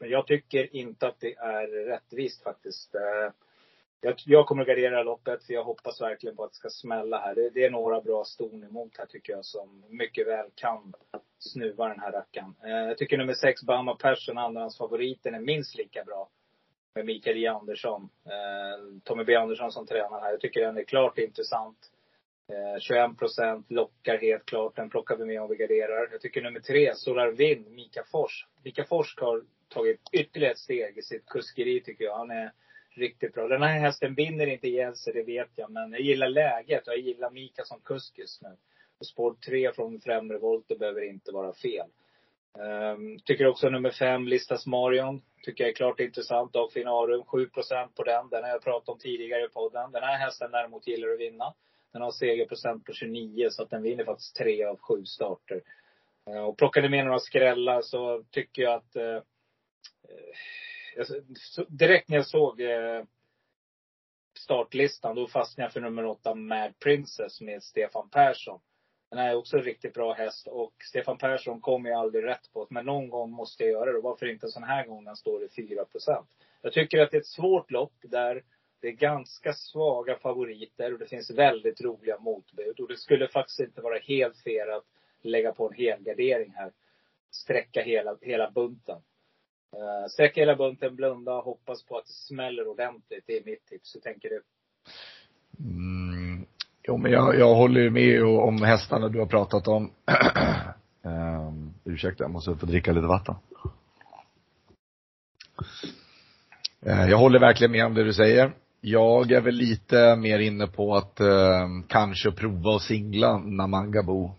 [0.00, 2.94] Men jag tycker inte att det är rättvist faktiskt.
[2.94, 3.32] Eh,
[4.00, 7.18] jag, jag kommer att gardera loppet för jag hoppas verkligen på att det ska smälla
[7.18, 7.34] här.
[7.34, 10.92] Det, det är några bra ston emot här tycker jag som mycket väl kan
[11.38, 12.54] snuva den här rackaren.
[12.64, 16.28] Eh, jag tycker nummer sex, Bama Persson, andrahandsfavoriten, är minst lika bra.
[16.94, 18.08] Med Mikael J Andersson.
[18.24, 20.30] Eh, Tommy B Andersson som tränar här.
[20.30, 21.78] Jag tycker den är klart intressant.
[22.52, 24.76] Eh, 21 procent lockar helt klart.
[24.76, 26.08] Den plockar vi med om vi garderar.
[26.12, 28.46] Jag tycker nummer tre, Solar Vind, Mika Fors.
[28.64, 32.16] Mika Fors har tagit ytterligare ett steg i sitt kuskeri tycker jag.
[32.16, 32.52] Han är
[32.98, 33.48] riktigt bra.
[33.48, 35.70] Den här hästen vinner inte ihjäl sig, det vet jag.
[35.70, 38.56] Men jag gillar läget och jag gillar Mika som kusk just nu.
[38.98, 41.86] Och spår tre från främre volter behöver inte vara fel.
[42.58, 45.22] Um, tycker också nummer fem, Listas Marion.
[45.44, 46.56] Tycker jag är klart intressant.
[46.56, 48.28] Av Finarum, 7% på den.
[48.28, 49.92] Den har jag pratat om tidigare i podden.
[49.92, 51.54] Den här hästen däremot gillar att vinna.
[51.92, 55.60] Den har segerprocent på 29 så att den vinner faktiskt tre av sju starter.
[56.30, 59.22] Uh, och plockade med några skrällar så tycker jag att uh,
[61.68, 63.04] direkt när jag såg eh,
[64.38, 68.60] startlistan, då fastnade jag för nummer åtta Mad Princess med Stefan Persson.
[69.10, 72.52] Den här är också en riktigt bra häst och Stefan Persson kommer jag aldrig rätt
[72.52, 72.66] på.
[72.70, 74.00] Men någon gång måste jag göra det.
[74.00, 76.24] Varför inte en sån här gång när han står i 4%
[76.62, 78.42] Jag tycker att det är ett svårt lopp där
[78.80, 82.80] det är ganska svaga favoriter och det finns väldigt roliga motbud.
[82.80, 84.84] Och det skulle faktiskt inte vara helt fel att
[85.22, 86.72] lägga på en helgardering här.
[87.30, 89.02] Sträcka hela, hela bunten.
[89.76, 93.24] Eh, uh, sträcka hela bunten, blunda och hoppas på att det smäller ordentligt.
[93.26, 93.94] Det är mitt tips.
[93.94, 94.42] Hur tänker du?
[95.60, 96.46] Mm,
[96.82, 99.90] jo, men jag, jag håller ju med om hästarna du har pratat om.
[101.02, 103.34] um, ursäkta, jag måste få dricka lite vatten.
[106.86, 108.52] Uh, jag håller verkligen med om det du säger.
[108.80, 114.34] Jag är väl lite mer inne på att uh, kanske prova att singla Namangabo.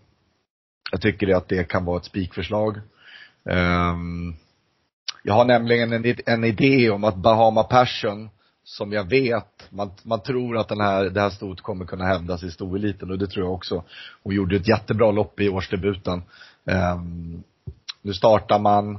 [0.92, 2.76] Jag tycker att det kan vara ett spikförslag.
[3.44, 4.36] Um,
[5.22, 8.30] jag har nämligen en, en idé om att Bahama Passion,
[8.64, 12.42] som jag vet, man, man tror att den här, det här stot kommer kunna hävdas
[12.42, 13.84] i stoeliten och det tror jag också.
[14.22, 16.22] Hon gjorde ett jättebra lopp i årsdebuten.
[16.64, 17.42] Um,
[18.02, 18.98] nu startar man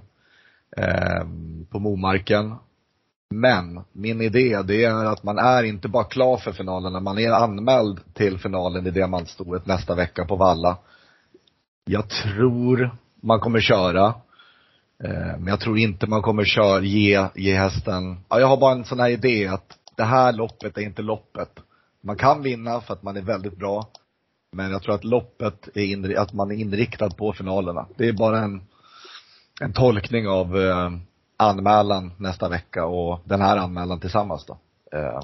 [1.22, 2.56] um, på Momarken.
[3.30, 7.32] Men min idé det är att man är inte bara klar för finalen, man är
[7.32, 10.78] anmäld till finalen i diamantstoet nästa vecka på Valla.
[11.86, 14.14] Jag tror man kommer köra.
[15.04, 18.72] Eh, men jag tror inte man kommer köra, ge, ge hästen, ja, jag har bara
[18.72, 21.50] en sån här idé att det här loppet är inte loppet.
[22.02, 23.88] Man kan vinna för att man är väldigt bra.
[24.52, 27.88] Men jag tror att loppet är inri- att man är inriktad på finalerna.
[27.98, 28.62] Det är bara en,
[29.62, 30.92] en tolkning av eh,
[31.38, 34.58] anmälan nästa vecka och den här anmälan tillsammans då.
[34.98, 35.20] Eh,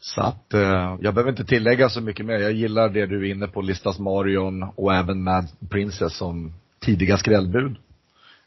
[0.00, 2.38] så att eh, jag behöver inte tillägga så mycket mer.
[2.38, 7.16] Jag gillar det du är inne på, Listas Marion och även Mad Princess som tidiga
[7.16, 7.76] skrällbud.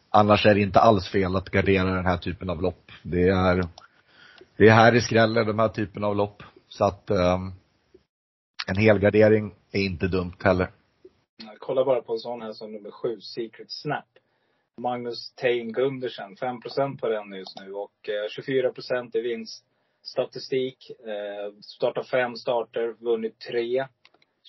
[0.10, 2.92] Annars är det inte alls fel att gardera den här typen av lopp.
[3.04, 3.68] Det är,
[4.58, 6.44] det är här i skräller, den här typen av lopp.
[6.68, 7.54] Så att um,
[8.68, 10.72] en helgardering är inte dumt heller.
[11.60, 14.06] Kolla bara på en sån här som nummer sju, Secret Snap.
[14.78, 16.58] Magnus Tein Gundersen, 5
[16.98, 20.90] på den just nu och eh, 24% i vinststatistik.
[20.90, 23.88] Eh, startat fem starter, vunnit tre.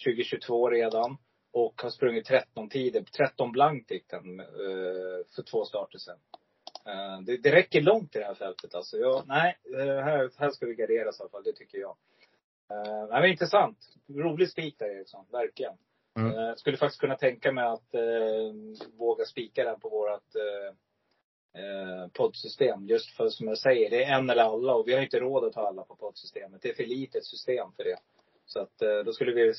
[0.05, 1.17] 2022 redan.
[1.53, 3.03] Och har sprungit 13 tider.
[3.03, 4.47] 13 blankt gick den uh,
[5.35, 6.19] för två starter sen.
[6.89, 8.97] Uh, det, det räcker långt i det här fältet alltså.
[8.97, 11.43] Jag, nej, uh, här, här ska vi garderas i alla fall.
[11.43, 11.97] Det tycker jag.
[12.73, 13.79] Uh, nej, men intressant.
[14.09, 15.27] Rolig spik där Eriksson.
[15.33, 15.75] Verkligen.
[16.17, 16.33] Mm.
[16.33, 17.95] Uh, skulle faktiskt kunna tänka mig att
[18.99, 20.23] våga spika den på vårat
[22.13, 22.87] poddsystem.
[22.87, 25.45] Just för som jag säger, det är en eller alla och vi har inte råd
[25.45, 26.63] att ha alla på poddsystemet.
[26.63, 27.97] Det är för litet system för det.
[28.47, 29.53] Så att då skulle vi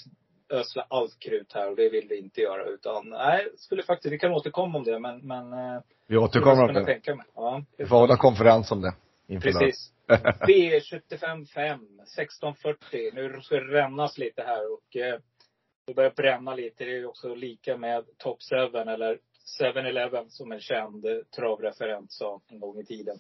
[0.54, 2.66] ösla allt krut här och det vill vi inte göra.
[2.66, 6.74] Utan, nej, skulle faktiskt, vi kan återkomma om det men, men eh, Vi återkommer om
[6.74, 6.86] det.
[6.86, 7.26] Tänka mig.
[7.36, 8.94] Ja, vi får hålla konferens om det.
[9.42, 9.94] Precis.
[10.08, 13.12] V75 5, 1640.
[13.14, 15.20] Nu ska det rännas lite här och eh,
[15.88, 16.86] det börjar bränna lite.
[16.86, 19.20] Det är också lika med Top 7 eller
[19.62, 23.20] 7-Eleven som en känd travreferent sa en gång i tiden.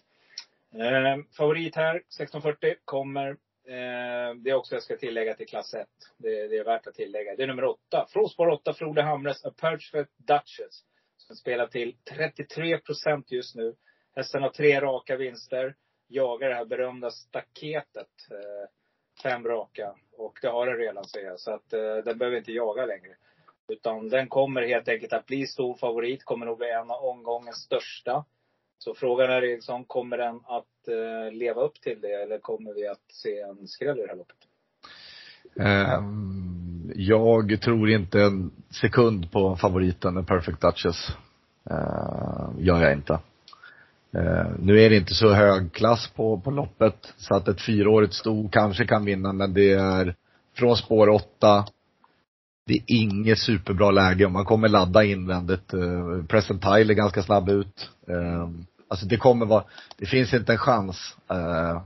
[0.74, 5.88] Eh, favorit här, 1640, kommer Eh, det är också jag ska tillägga till klass 1.
[6.17, 7.36] Det, det, är värt att tillägga.
[7.36, 8.06] Det är nummer 8.
[8.10, 10.84] Från spår 8, Frode Hamres, A Perfect Duchess.
[11.17, 13.76] Som spelar till 33 procent just nu.
[14.15, 15.76] Hästen har tre raka vinster.
[16.08, 18.10] Jagar det här berömda staketet.
[18.32, 18.69] Eh,
[19.23, 19.95] fem raka.
[20.17, 21.39] Och det har den redan säger jag.
[21.39, 23.15] Så att eh, den behöver inte jaga längre.
[23.67, 26.23] Utan den kommer helt enkelt att bli stor favorit.
[26.23, 28.26] Kommer nog bli en av omgångens största.
[28.84, 32.88] Så frågan är liksom, kommer den att eh, leva upp till det eller kommer vi
[32.88, 34.38] att se en skräll i det här loppet?
[35.60, 36.04] Eh,
[36.96, 41.08] jag tror inte en sekund på favoriten, Perfect Duchess.
[41.69, 43.13] Eh, gör jag inte.
[44.13, 48.13] Eh, nu är det inte så hög klass på, på loppet, så att ett fyraårigt
[48.13, 50.15] sto kanske kan vinna, men det är
[50.58, 51.65] från spår åtta.
[52.65, 54.30] Det är inget superbra läge.
[54.30, 55.74] Man kommer ladda invändigt.
[55.74, 57.89] Uh, Present Tile är ganska snabb ut.
[58.10, 58.50] Uh,
[58.93, 59.63] Alltså det kommer vara,
[59.97, 61.82] det finns inte en chans eh,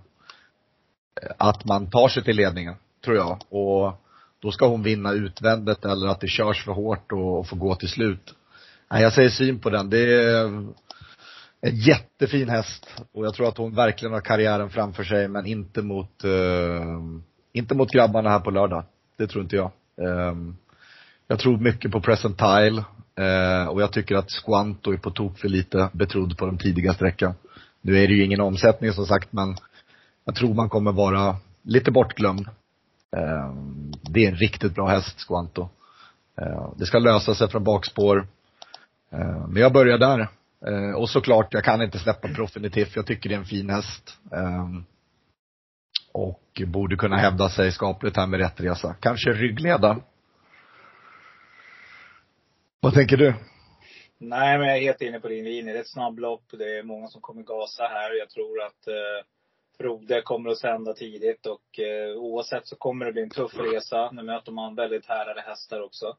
[1.37, 3.39] att man tar sig till ledningen, tror jag.
[3.49, 4.03] Och
[4.39, 7.75] då ska hon vinna utvändigt eller att det körs för hårt och, och får gå
[7.75, 8.33] till slut.
[8.91, 9.89] Nej, jag säger syn på den.
[9.89, 10.45] Det är
[11.61, 15.81] en jättefin häst och jag tror att hon verkligen har karriären framför sig men inte
[15.81, 16.97] mot, eh,
[17.53, 18.83] inte mot grabbarna här på lördag.
[19.17, 19.71] Det tror inte jag.
[20.01, 20.35] Eh,
[21.27, 22.83] jag tror mycket på Presentile
[23.17, 26.93] Eh, och jag tycker att Squanto är på tok för lite betrodd på de tidiga
[26.93, 27.34] sträckan.
[27.82, 29.58] Nu är det ju ingen omsättning som sagt men
[30.25, 32.49] jag tror man kommer vara lite bortglömd.
[33.17, 33.53] Eh,
[34.01, 35.69] det är en riktigt bra häst, Squanto.
[36.41, 38.27] Eh, det ska lösa sig från bakspår.
[39.12, 40.19] Eh, men jag börjar där.
[40.67, 44.17] Eh, och såklart, jag kan inte släppa Profinitif, Jag tycker det är en fin häst.
[44.32, 44.67] Eh,
[46.12, 48.95] och borde kunna hävda sig skapligt här med rätt resa.
[48.99, 49.99] Kanske ryggleda.
[52.81, 53.33] Vad tänker du?
[54.17, 55.73] Nej, men jag är helt inne på din linje.
[55.73, 56.43] Det är ett snabblopp.
[56.49, 58.13] Det är många som kommer gasa här.
[58.13, 59.25] Jag tror att eh,
[59.77, 64.11] Frode kommer att sända tidigt och eh, oavsett så kommer det bli en tuff resa.
[64.11, 66.17] Nu möter man väldigt härade hästar också.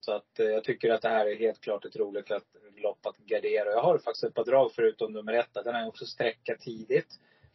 [0.00, 2.30] Så att eh, jag tycker att det här är helt klart ett roligt
[2.76, 3.70] lopp att gardera.
[3.70, 5.54] Jag har faktiskt ett par drag förutom nummer ett.
[5.54, 7.08] Den har jag också sträcka tidigt.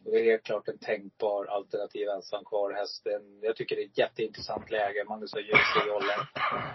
[0.04, 3.38] Och det är helt klart en tänkbar alternativ ensam kvar hästen.
[3.42, 5.04] Jag tycker det är ett jätteintressant läge.
[5.08, 6.26] Magnus har ljus i jollen.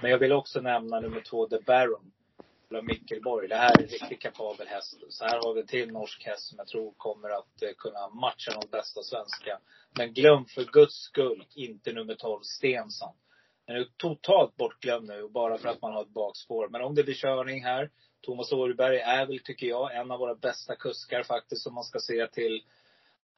[0.02, 2.12] Men jag vill också nämna nummer två, The Baron.
[2.70, 3.48] Eller Mickelborg.
[3.48, 5.04] Det här är en riktigt kapabel häst.
[5.10, 8.10] Så här har vi en till norsk häst som jag tror kommer att eh, kunna
[8.10, 9.60] matcha de bästa svenska.
[9.98, 13.14] Men glöm för guds skull inte nummer 12, Stensson.
[13.66, 16.70] Den är totalt bortglömd nu, bara för att man har ett bakspår.
[16.70, 17.90] Men om det blir körning här.
[18.22, 22.00] Thomas Åberg är väl, tycker jag, en av våra bästa kuskar faktiskt, om man ska
[22.00, 22.64] se till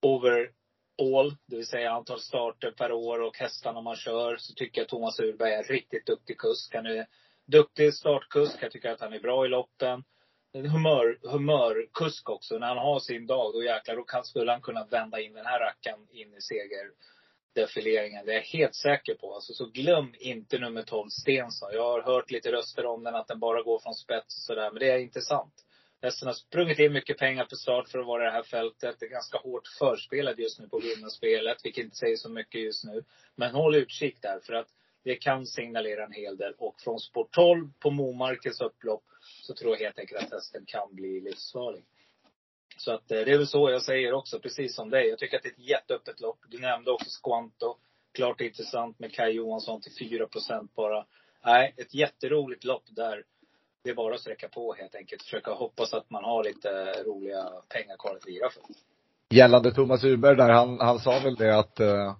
[0.01, 4.89] overall, det vill säga antal starter per år och hästarna man kör, så tycker jag
[4.89, 6.75] Thomas Urberg är en riktigt duktig kusk.
[6.75, 7.07] Han är
[7.45, 8.63] duktig startkusk.
[8.63, 10.03] Jag tycker att han är bra i loppen.
[10.53, 12.57] En humör, humörkusk också.
[12.57, 15.45] När han har sin dag, då jäklar, då kan, skulle han kunna vända in den
[15.45, 18.25] här rackaren in i segerdefileringen.
[18.25, 19.33] Det är jag helt säker på.
[19.33, 21.69] Alltså, så glöm inte nummer 12, Stensson.
[21.73, 24.71] Jag har hört lite röster om den, att den bara går från spets och sådär.
[24.71, 25.53] Men det är intressant.
[25.55, 25.65] sant.
[26.01, 28.95] Hästen har sprungit in mycket pengar på start för att vara i det här fältet.
[28.99, 32.83] Det är ganska hårt förspelad just nu på vinnarspelet, vilket inte säger så mycket just
[32.83, 33.03] nu.
[33.35, 34.67] Men håll utkik där, för att
[35.03, 36.53] det kan signalera en hel del.
[36.57, 39.03] Och från sport 12 på Momarkens upplopp
[39.41, 41.83] så tror jag helt enkelt att hästen kan bli livsfarlig.
[42.77, 45.07] Så att eh, det är väl så jag säger också, precis som dig.
[45.07, 46.39] Jag tycker att det är ett jätteöppet lopp.
[46.47, 47.77] Du nämnde också Squanto.
[48.13, 51.05] Klart intressant med Kaj Johansson till 4% bara.
[51.45, 53.23] Nej, ett jätteroligt lopp där
[53.83, 55.23] det är bara att sträcka på helt enkelt.
[55.23, 58.63] Försöka hoppas att man har lite roliga pengar kvar att lira för.
[59.29, 62.15] Gällande Thomas Urberg där, han, han sa väl det att uh,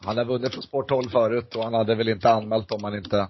[0.00, 2.96] han har vunnit på Sport 12 förut och han hade väl inte anmält om han
[2.96, 3.28] inte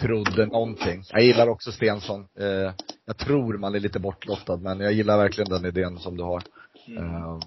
[0.00, 1.02] trodde någonting.
[1.10, 2.26] Jag gillar också Stensson.
[2.40, 2.72] Uh,
[3.04, 6.42] jag tror man är lite bortlottad men jag gillar verkligen den idén som du har.
[6.86, 7.24] Mm.
[7.24, 7.40] Um,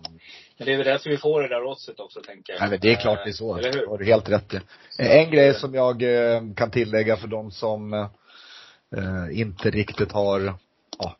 [0.58, 2.60] men det är väl därför vi får det där oddset också, tänker jag.
[2.60, 3.58] Nej, men det är klart det är så.
[3.58, 3.80] Eller hur?
[3.80, 4.60] Det har du helt rätt i.
[4.98, 6.04] En grej som jag
[6.56, 8.10] kan tillägga för de som
[8.96, 10.54] eh, inte riktigt har,
[11.00, 11.18] ja,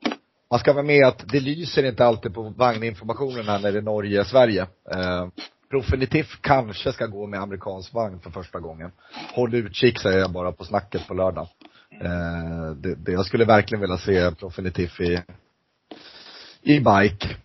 [0.50, 4.62] man ska vara med att det lyser inte alltid på vagninformationen när det är Norge-Sverige.
[4.92, 5.28] Eh,
[5.70, 8.92] Profinitif kanske ska gå med amerikansk vagn för första gången.
[9.34, 11.48] Håll utkik säger jag bara på snacket på lördag.
[12.02, 15.22] Eh, det, det, jag skulle verkligen vilja se Profinitif i,
[16.62, 17.36] i bike.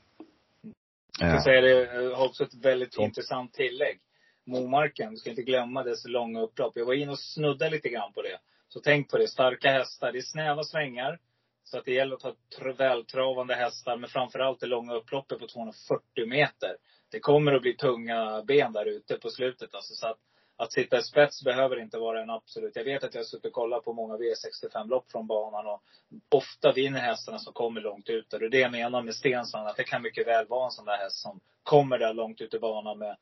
[1.18, 3.02] Jag ska säga det, har också ett väldigt Så.
[3.02, 3.98] intressant tillägg.
[4.46, 6.72] Momarken, du ska inte glömma dess långa upplopp.
[6.76, 8.38] Jag var inne och snuddade lite grann på det.
[8.72, 10.12] Så tänk på det, starka hästar.
[10.12, 11.18] Det är snäva svängar.
[11.64, 12.35] Så att det gäller att ha
[12.78, 16.76] vältravande hästar, men framförallt det långa upploppet på 240 meter.
[17.11, 19.74] Det kommer att bli tunga ben där ute på slutet.
[19.74, 20.18] Alltså, så att,
[20.56, 22.76] att sitta i spets behöver inte vara en absolut.
[22.76, 25.82] Jag vet att jag har suttit och kollat på många V65-lopp från banan och
[26.28, 28.30] ofta vinner hästarna som kommer långt ut.
[28.30, 30.85] Det är det jag menar med Stensson, att det kan mycket väl vara en sån
[30.85, 33.16] där häst som kommer där långt ut i banan med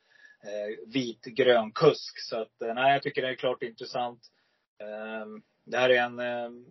[0.44, 2.20] eh, vit-grön kusk.
[2.20, 4.20] Så att, eh, nej, jag tycker det är klart intressant.
[4.80, 6.66] Ehm, det här är en ehm,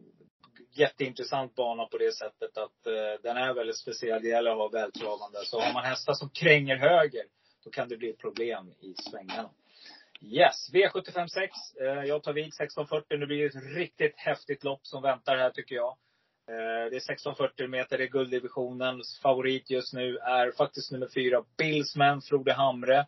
[0.71, 4.21] jätteintressant bana på det sättet att eh, den är väldigt speciell.
[4.21, 5.39] Det gäller att vara vältravande.
[5.45, 7.23] Så har man hästar som kränger höger,
[7.63, 9.49] då kan det bli ett problem i svängarna.
[10.21, 11.53] Yes, V75 6.
[11.81, 13.17] Eh, jag tar vid 16.40.
[13.17, 15.97] Nu blir det ett riktigt häftigt lopp som väntar här tycker jag.
[16.49, 21.43] Eh, det är 16.40 meter, det är gulddivisionens favorit just nu är faktiskt nummer fyra,
[21.57, 23.05] Billsman, Frode Hamre.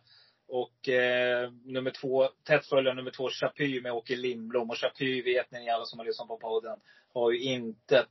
[0.52, 4.70] Och eh, nummer två, tätt följande nummer två, Chapy med Åke Lindblom.
[4.70, 6.78] Och Chapy vet ni alla som har lyssnat på podden,
[7.14, 8.06] har ju inte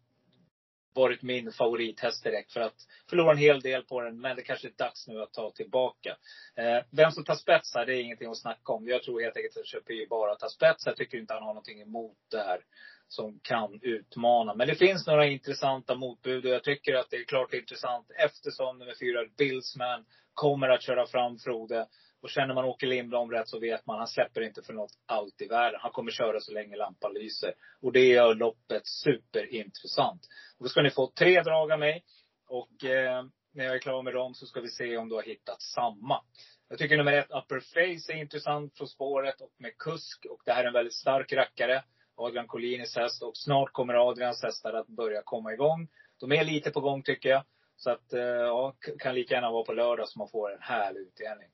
[0.93, 2.53] varit min favorithäst direkt.
[2.53, 2.75] För att
[3.09, 4.21] förlora en hel del på den.
[4.21, 6.17] Men det kanske är dags nu att ta tillbaka.
[6.55, 8.87] Eh, vem som tar spets här, det är ingenting att snacka om.
[8.87, 10.85] Jag tror helt enkelt att Chapy bara tar spets.
[10.85, 12.61] Jag tycker inte han har någonting emot det här.
[13.07, 14.55] Som kan utmana.
[14.55, 18.77] Men det finns några intressanta motbud och jag tycker att det är klart intressant eftersom
[18.79, 21.87] nummer fyra, Billsman, kommer att köra fram Frode.
[22.21, 25.41] Och känner man Åke Lindblom rätt så vet man, han släpper inte för något allt
[25.41, 25.79] i världen.
[25.83, 27.53] Han kommer köra så länge lampan lyser.
[27.81, 30.27] Och det gör loppet superintressant.
[30.57, 32.03] Och då ska ni få tre drag av mig.
[32.47, 35.23] Och eh, när jag är klar med dem så ska vi se om du har
[35.23, 36.23] hittat samma.
[36.69, 40.25] Jag tycker nummer ett, Upper Face, är intressant från spåret och med kusk.
[40.29, 41.83] Och det här är en väldigt stark rackare.
[42.15, 43.23] Adrian Collinis häst.
[43.23, 45.87] Och snart kommer Adrians hästar att börja komma igång.
[46.19, 47.43] De är lite på gång tycker jag.
[47.75, 50.99] Så att, eh, ja, kan lika gärna vara på lördag så man får en härlig
[50.99, 51.49] utdelning.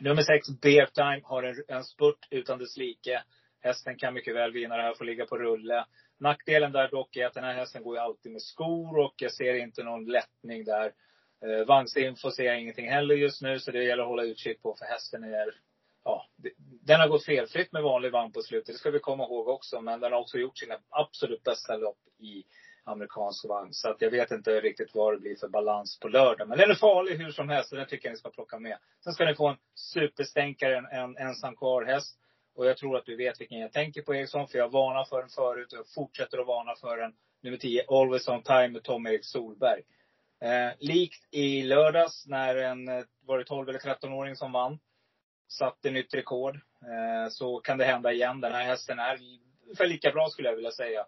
[0.00, 3.22] Nummer sex, Beer Time, har en, en spurt utan dess like.
[3.60, 5.86] Hästen kan mycket väl vinna det här, får ligga på rulle.
[6.20, 9.32] Nackdelen där dock är att den här hästen går ju alltid med skor och jag
[9.32, 10.92] ser inte någon lättning där.
[11.44, 14.76] Eh, Vagnsinfo ser jag ingenting heller just nu, så det gäller att hålla utkik på
[14.78, 15.54] för hästen är
[16.04, 16.26] Ja,
[16.86, 18.66] den har gått felfritt med vanlig vagn på slutet.
[18.66, 19.80] Det ska vi komma ihåg också.
[19.80, 22.44] Men den har också gjort sina absolut bästa lopp i
[22.84, 23.72] amerikansk vagn.
[23.72, 26.48] Så att jag vet inte riktigt vad det blir för balans på lördag.
[26.48, 27.70] Men den är farlig hur som helst.
[27.70, 28.78] Så den tycker jag ni ska plocka med.
[29.04, 32.18] Sen ska ni få en superstänkare, en, en ensam kvar häst.
[32.54, 34.48] Och jag tror att du vet vilken jag tänker på Eriksson.
[34.48, 37.12] För jag varnade för den förut och jag fortsätter att varna för den.
[37.42, 39.82] Nummer 10, Always On Time med Tom-Erik Solberg.
[40.40, 44.78] Eh, likt i lördags när en, eh, var det 12 eller 13-åring som vann.
[45.48, 46.54] Satte nytt rekord.
[46.56, 48.40] Eh, så kan det hända igen.
[48.40, 49.18] Den här hästen är
[49.64, 51.06] ungefär lika bra skulle jag vilja säga.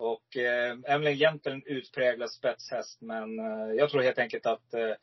[0.00, 3.00] Och eh, Emily egentligen en utpräglad spetshäst.
[3.00, 4.94] Men eh, jag tror helt enkelt att eh,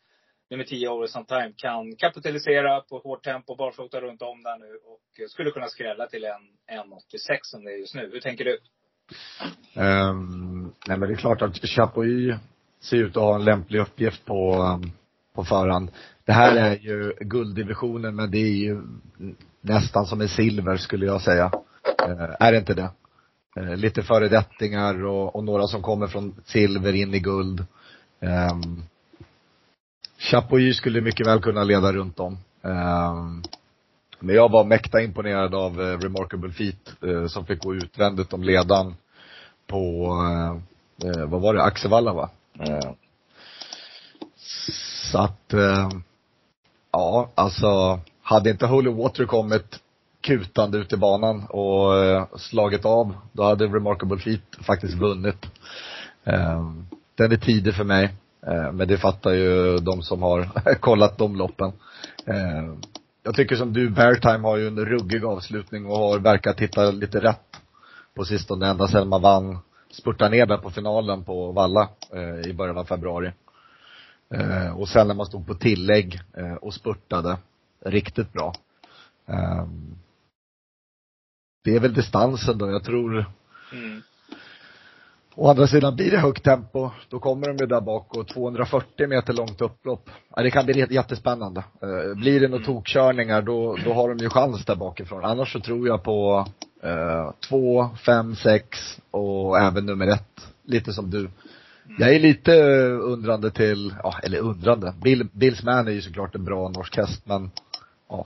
[0.49, 4.75] nummer 10, Always On Time, kan kapitalisera på hårt tempo, barfota runt om där nu.
[4.75, 8.09] Och skulle kunna skrälla till en 1,86 som det är just nu.
[8.13, 8.57] Hur tänker du?
[9.81, 12.35] Um, nej men det är klart att Chapuis
[12.79, 14.91] ser ut att ha en lämplig uppgift på, um,
[15.33, 15.91] på förhand.
[16.25, 18.81] Det här är ju gulddivisionen men det är ju
[19.61, 21.51] nästan som en silver skulle jag säga.
[22.07, 22.89] Uh, är det inte det?
[23.57, 27.65] Uh, lite föredettingar och, och några som kommer från silver in i guld.
[28.19, 28.83] Um,
[30.17, 32.37] Chapuis skulle mycket väl kunna leda runt om.
[32.61, 33.43] Um,
[34.19, 38.43] men jag var mäkta imponerad av uh, Remarkable Feet uh, som fick gå utvändigt om
[38.43, 38.95] ledan
[39.67, 40.11] på,
[41.03, 42.29] uh, vad var det, Axevalla va?
[45.11, 45.53] så att,
[46.91, 49.79] ja alltså, hade inte Holy Water kommit
[50.27, 55.45] kutande ut i banan och eh, slagit av, då hade Remarkable Feet faktiskt vunnit.
[56.23, 58.13] Ehm, den är tidig för mig.
[58.47, 60.49] Eh, men det fattar ju de som har
[60.79, 61.71] kollat de loppen
[62.25, 62.81] ehm,
[63.27, 67.19] jag tycker som du, Beartime har ju en ruggig avslutning och har verkat hitta lite
[67.19, 67.57] rätt
[68.13, 69.57] på sistone, ända sedan man vann,
[69.91, 73.31] spurtade ner där på finalen på Valla eh, i början av februari.
[74.33, 77.37] Eh, och sen när man stod på tillägg eh, och spurtade
[77.85, 78.53] riktigt bra.
[79.25, 79.95] Ehm,
[81.67, 83.25] det är väl distansen då, jag tror
[83.73, 84.01] mm.
[85.35, 89.07] Å andra sidan blir det högt tempo, då kommer de ju där bak och 240
[89.07, 90.09] meter långt upplopp.
[90.35, 91.63] Ja, det kan bli jättespännande.
[91.81, 92.65] Eh, blir det några mm.
[92.65, 95.25] tokkörningar då, då har de ju chans där bakifrån.
[95.25, 96.47] Annars så tror jag på
[96.83, 98.67] eh, två, fem, sex
[99.11, 100.47] och även nummer ett.
[100.63, 101.29] Lite som du.
[101.99, 102.53] Jag är lite
[102.87, 104.93] undrande till, ja, eller undrande.
[105.01, 107.51] Bill, Bills Man är ju såklart en bra norsk häst, men
[108.09, 108.25] ja.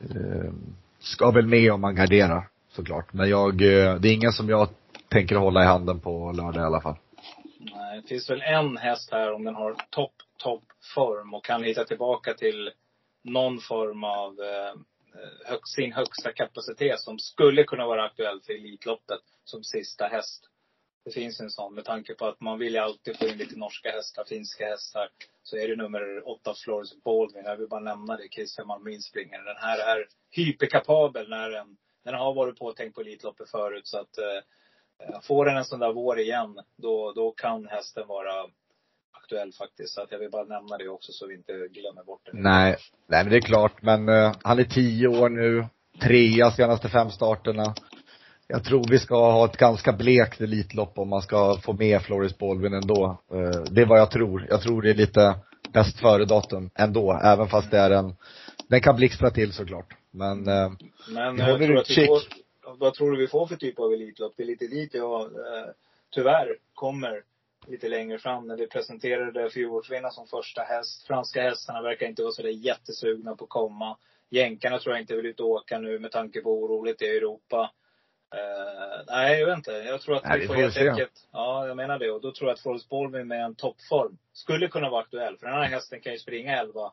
[0.00, 0.52] Eh,
[0.98, 3.12] ska väl med om man garderar såklart.
[3.12, 4.68] Men jag, eh, det är ingen som jag
[5.08, 6.96] tänker hålla i handen på lördag i alla fall.
[7.58, 11.62] Nej, det finns väl en häst här om den har topp, topp form och kan
[11.62, 12.70] hitta tillbaka till
[13.24, 18.52] någon form av eh, eh hög, sin högsta kapacitet som skulle kunna vara aktuell för
[18.52, 20.44] Elitloppet som sista häst.
[21.04, 23.58] Det finns en sån med tanke på att man vill ju alltid få in lite
[23.58, 25.08] norska hästar, finska hästar.
[25.42, 27.44] Så är det nummer åtta, Flores Baldwin.
[27.44, 28.28] Jag vill bara nämna det.
[28.28, 29.38] Christian Malmin springer.
[29.38, 33.86] Den här är hyperkapabel när den, den har varit påtänkt på Elitloppet förut.
[33.86, 38.46] Så att eh, får den en sån där vår igen, då, då kan hästen vara
[39.12, 39.94] aktuell faktiskt.
[39.94, 42.30] Så att jag vill bara nämna det också så vi inte glömmer bort det.
[42.34, 42.76] Nej,
[43.06, 43.82] nej men det är klart.
[43.82, 45.66] Men uh, han är tio år nu.
[46.02, 47.74] Trea senaste fem starterna.
[48.50, 52.38] Jag tror vi ska ha ett ganska blekt Elitlopp om man ska få med Floris
[52.38, 53.22] Baldwin ändå.
[53.34, 54.46] Uh, det är vad jag tror.
[54.50, 55.34] Jag tror det är lite
[55.72, 57.20] bäst före datum ändå.
[57.24, 58.14] Även fast det är en,
[58.68, 59.96] den kan blixtra till såklart.
[60.10, 60.72] Men, uh,
[61.08, 62.20] Men jag tror att vi får,
[62.78, 64.32] vad tror du vi får för typ av Elitlopp?
[64.36, 65.68] Det är lite dit jag eh,
[66.10, 67.22] tyvärr kommer
[67.66, 71.06] lite längre fram när vi presenterade fjolårsvinnaren som första häst.
[71.06, 73.96] Franska hästarna verkar inte vara så där jättesugna på att komma.
[74.30, 77.70] Jänkarna tror jag inte vill ut och åka nu med tanke på oroligt i Europa.
[78.34, 79.72] Uh, nej, jag vet inte.
[79.72, 82.10] Jag tror att nej, vi får helt enkelt, ja jag menar det.
[82.10, 85.38] Och då tror jag att Forrest Baldwin med en toppform skulle kunna vara aktuell.
[85.38, 86.92] För den här hästen kan ju springa 11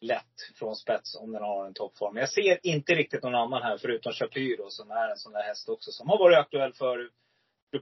[0.00, 0.24] lätt
[0.58, 2.14] från spets om den har en toppform.
[2.14, 5.42] Men jag ser inte riktigt någon annan här förutom Shapiro som är en sån där
[5.42, 5.92] häst också.
[5.92, 7.10] Som har varit aktuell för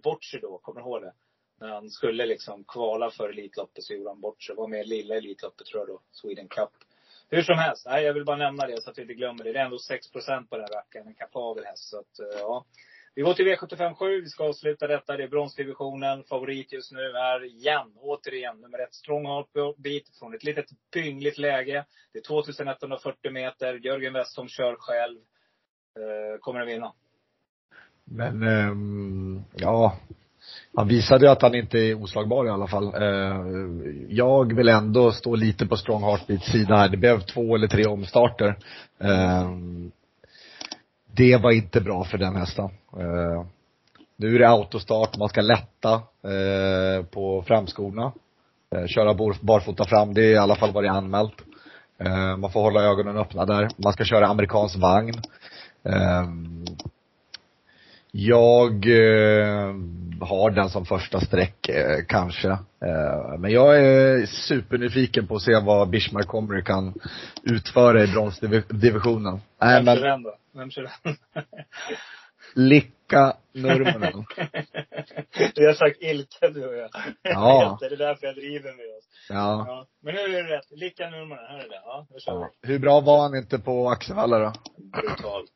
[0.02, 1.12] bort sig då, kommer du ihåg det?
[1.60, 4.56] När han skulle liksom kvala för Elitloppet så gjorde han bort sig.
[4.56, 6.70] Var med i lilla Elitloppet tror jag då, Sweden Cup.
[7.30, 9.52] Hur som helst, nej jag vill bara nämna det så att vi inte glömmer det.
[9.52, 11.88] Det är ändå 6% på den rackaren, en kapabel häst.
[11.88, 12.64] Så att, eh, ja.
[13.14, 14.20] Vi går till V757.
[14.22, 15.16] Vi ska avsluta detta.
[15.16, 16.24] Det är bronsdivisionen.
[16.24, 19.44] Favorit just nu är igen, återigen, nummer ett, Strong
[19.76, 21.84] Beat från ett litet pyngligt läge.
[22.12, 23.74] Det är 2140 meter.
[23.74, 25.18] Jörgen Westholm kör själv.
[25.96, 26.92] Eh, kommer att vinna.
[28.04, 29.98] Men, um, ja.
[30.76, 32.94] Han visade ju att han inte är oslagbar i alla fall.
[32.94, 33.40] Eh,
[34.08, 36.88] jag vill ändå stå lite på Strong Heartbeats sida här.
[36.88, 38.58] Det blev två eller tre omstarter.
[39.00, 39.50] Eh,
[41.12, 42.64] det var inte bra för den hästen.
[42.96, 43.44] Eh,
[44.16, 46.02] nu är det autostart, man ska lätta
[47.10, 48.12] på framskorna.
[48.86, 51.34] Köra barfota fram, det är i alla fall vad det är anmält.
[52.38, 53.68] Man får hålla ögonen öppna där.
[53.76, 55.14] Man ska köra amerikansk vagn.
[58.18, 59.74] Jag eh,
[60.20, 62.48] har den som första streck eh, kanske.
[62.48, 66.94] Eh, men jag är supernyfiken på att se vad Bismarck kommer kan
[67.42, 69.40] utföra i bronsdivisionen.
[69.60, 70.36] Nej Vem kör den då?
[70.54, 71.16] Vem kör den?
[72.54, 74.24] Licka Nurmonen.
[75.56, 76.90] Vi har sagt Ilka du och jag.
[77.22, 77.78] Ja.
[77.80, 79.04] Det är därför jag driver med oss.
[79.28, 79.64] Ja.
[79.68, 79.86] Ja.
[80.02, 80.70] Men nu är det rätt.
[80.70, 81.80] Lika numren, här är det.
[81.84, 82.68] Ja, då kör vi.
[82.68, 84.52] Hur bra var han inte på Axevalla då?
[84.76, 85.46] Brutal.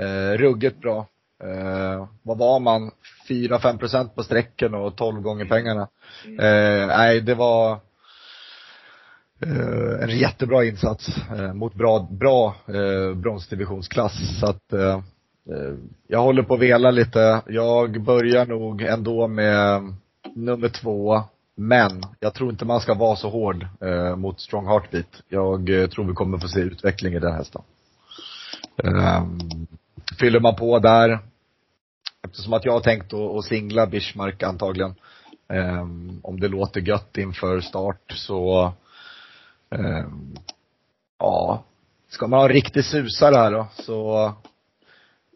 [0.00, 1.06] Eh, ruggigt bra.
[1.44, 2.90] Eh, vad var man?
[3.28, 5.88] 4-5 procent på strecken och 12 gånger pengarna.
[6.24, 7.72] Eh, nej, det var
[9.42, 11.08] eh, en jättebra insats
[11.38, 14.40] eh, mot bra, bra eh, bronsdivisionsklass.
[14.40, 14.94] Så att eh,
[15.50, 15.74] eh,
[16.08, 17.42] jag håller på att vela lite.
[17.46, 19.94] Jag börjar nog ändå med
[20.34, 21.22] nummer två.
[21.58, 25.22] Men jag tror inte man ska vara så hård eh, mot Strong Heartbeat.
[25.28, 27.62] Jag eh, tror vi kommer få se utveckling i den hästen.
[28.82, 29.38] Um,
[30.18, 31.18] fyller man på där,
[32.24, 34.94] eftersom att jag har tänkt att, singla Bismarck antagligen,
[35.48, 38.72] ehm, om det låter gött inför start så,
[39.70, 40.36] ehm,
[41.18, 41.64] ja,
[42.08, 44.32] ska man ha en riktig susare här då så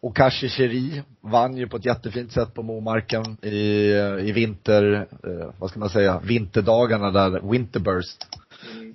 [0.03, 5.71] Okashi Cheri vann ju på ett jättefint sätt på Momarken i, i vinter, eh, vad
[5.71, 8.27] ska man säga, vinterdagarna där, Winterburst.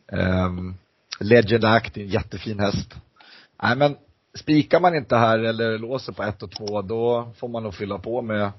[0.10, 0.46] Mm.
[0.46, 0.76] Um,
[1.20, 2.96] Legend Act en jättefin häst.
[3.64, 3.96] Nej men,
[4.38, 7.98] spikar man inte här eller låser på ett och två, då får man nog fylla
[7.98, 8.52] på med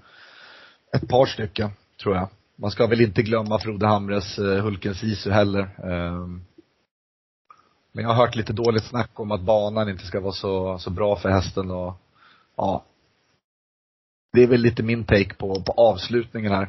[0.92, 1.70] ett par stycken,
[2.02, 2.28] tror jag.
[2.56, 5.62] Man ska väl inte glömma Frode Hamres Hulken Hulkens Isu heller.
[5.62, 6.44] Ehm,
[7.92, 10.90] men jag har hört lite dåligt snack om att banan inte ska vara så, så
[10.90, 11.94] bra för hästen och,
[12.56, 12.84] ja.
[14.32, 16.68] Det är väl lite min take på, på avslutningen här.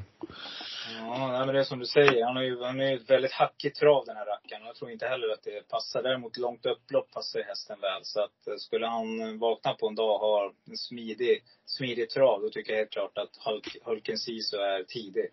[1.19, 2.25] Ja, men det är som du säger.
[2.25, 4.65] Han har ju, han är ju ett väldigt hackigt trav den här rackaren.
[4.65, 6.03] Jag tror inte heller att det passar.
[6.03, 7.99] Däremot långt upplopp passar ju hästen väl.
[8.03, 12.41] Så att eh, skulle han vakna på en dag och ha en smidig, smidig trav,
[12.41, 15.27] då tycker jag helt klart att Hulk, Hulken Sisu är tidig.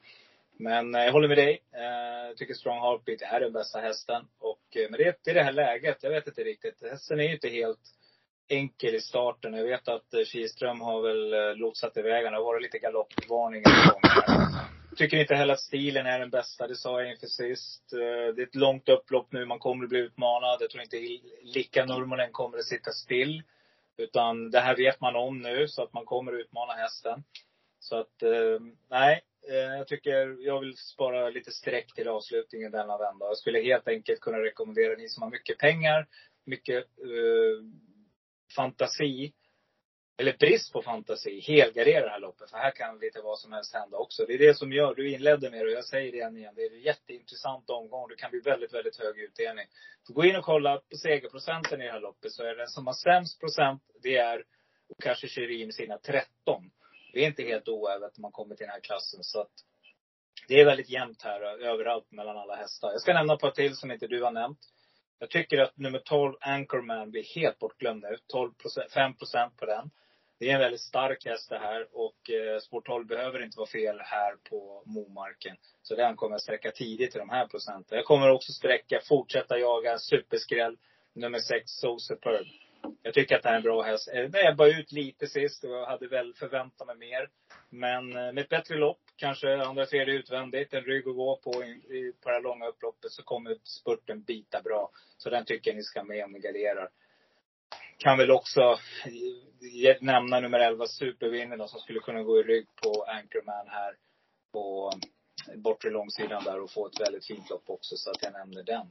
[0.58, 1.62] Men eh, jag håller med dig.
[1.72, 4.22] Eh, Jag tycker Strong Heartbeat är den bästa hästen.
[4.40, 6.02] Och, eh, men det, det är det här läget.
[6.02, 6.82] Jag vet inte riktigt.
[6.90, 7.80] Hästen är ju inte helt
[8.48, 9.54] enkel i starten.
[9.54, 14.44] Jag vet att Kihlström har väl lotsat iväg Det har varit lite galoppvarningar på gång.
[14.96, 16.68] Tycker inte heller att stilen är den bästa.
[16.68, 17.92] Det sa jag inför sist.
[17.92, 19.44] Eh, det är ett långt upplopp nu.
[19.44, 20.62] Man kommer att bli utmanad.
[20.62, 20.96] Jag tror inte
[21.42, 23.42] Lika Nurmonen kommer att sitta still.
[23.96, 27.24] Utan det här vet man om nu, så att man kommer att utmana hästen.
[27.80, 29.22] Så att, eh, nej.
[29.48, 33.26] Eh, jag tycker, jag vill spara lite streck till avslutningen denna vända.
[33.26, 36.06] Jag skulle helt enkelt kunna rekommendera ni som har mycket pengar,
[36.44, 37.62] mycket uh,
[38.56, 39.32] fantasi,
[40.16, 42.50] eller brist på fantasi, helgardera det här loppet.
[42.50, 44.26] För här kan lite vad som helst hända också.
[44.26, 46.54] Det är det som gör, du inledde med det och jag säger det igen, igen.
[46.56, 48.08] Det är en jätteintressant omgång.
[48.08, 49.66] Det kan bli väldigt, väldigt hög utdelning.
[50.02, 52.86] Så gå in och kolla på segerprocenten i det här loppet så är den som
[52.86, 54.44] har sämst procent, det är
[55.02, 56.70] kanske Shirin med sina 13.
[57.12, 59.20] Det är inte helt oävet när man kommer till den här klassen.
[59.22, 59.52] Så att
[60.48, 62.92] det är väldigt jämnt här överallt mellan alla hästar.
[62.92, 64.58] Jag ska nämna ett par till som inte du har nämnt.
[65.18, 68.16] Jag tycker att nummer 12, Anchorman, blir helt bortglömd nu.
[68.26, 68.52] 12
[68.94, 69.90] 5 procent på den.
[70.38, 73.68] Det är en väldigt stark häst det här och eh, Sport 12 behöver inte vara
[73.68, 75.56] fel här på Momarken.
[75.82, 77.96] Så den kommer jag sträcka tidigt i de här procenten.
[77.96, 80.76] Jag kommer också sträcka, fortsätta jaga superskräll,
[81.12, 82.46] nummer 6, So Superb.
[83.02, 84.08] Jag tycker att det här är en bra häst.
[84.08, 87.28] Eh, ebbade ut lite sist och jag hade väl förväntat mig mer.
[87.70, 91.64] Men eh, med ett bättre lopp, kanske andra tredje utvändigt, en rygg att gå på
[91.64, 94.90] i, på det här långa upploppet, så kommer spurten bita bra.
[95.18, 96.88] Så den tycker jag ni ska med om ni garderar.
[97.98, 98.76] Kan väl också
[99.60, 103.94] ge- nämna nummer 11, Supervinner då, som skulle kunna gå i rygg på Anchorman här
[104.52, 104.90] på
[105.56, 107.96] bortre långsidan där och få ett väldigt fint lopp också.
[107.96, 108.86] Så att jag nämner den.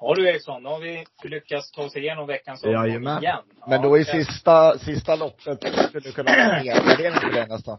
[0.00, 3.02] Ja du Eriksson, då har vi lyckats ta oss igenom veckans omgång igen.
[3.02, 3.22] Men
[3.70, 7.46] Ja, då i det- sista, sista loppet skulle du kunna ha en helgardering på det
[7.46, 7.78] nästan.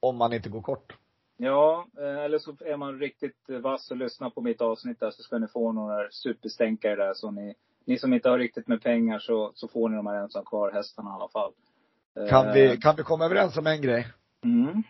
[0.00, 0.92] Om man inte går kort.
[1.36, 5.22] Ja, eh, eller så är man riktigt vass och lyssnar på mitt avsnitt där så
[5.22, 7.14] ska ni få några superstänkare där.
[7.14, 7.54] Så ni,
[7.86, 10.72] ni som inte har riktigt med pengar så, så får ni de här ensam kvar
[10.72, 11.52] hästarna i alla fall.
[12.28, 14.06] Kan Eh, vi, kan vi komma överens om en grej?
[14.44, 14.82] Mm.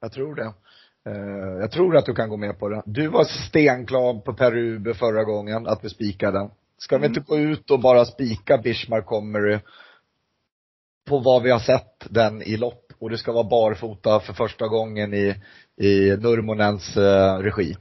[0.00, 0.52] Jag tror det.
[1.10, 2.82] Eh, jag tror att du kan gå med på det.
[2.86, 6.50] Du var stenklar på Peru förra gången, att vi spikade den.
[6.78, 7.16] Ska vi Mm.
[7.16, 9.60] inte gå ut och bara spika Bismarck Comrie
[11.08, 14.68] på vad vi har sett den i lopp och det ska vara barfota för första
[14.68, 15.34] gången i,
[15.80, 17.76] i Nurmonens eh, regi.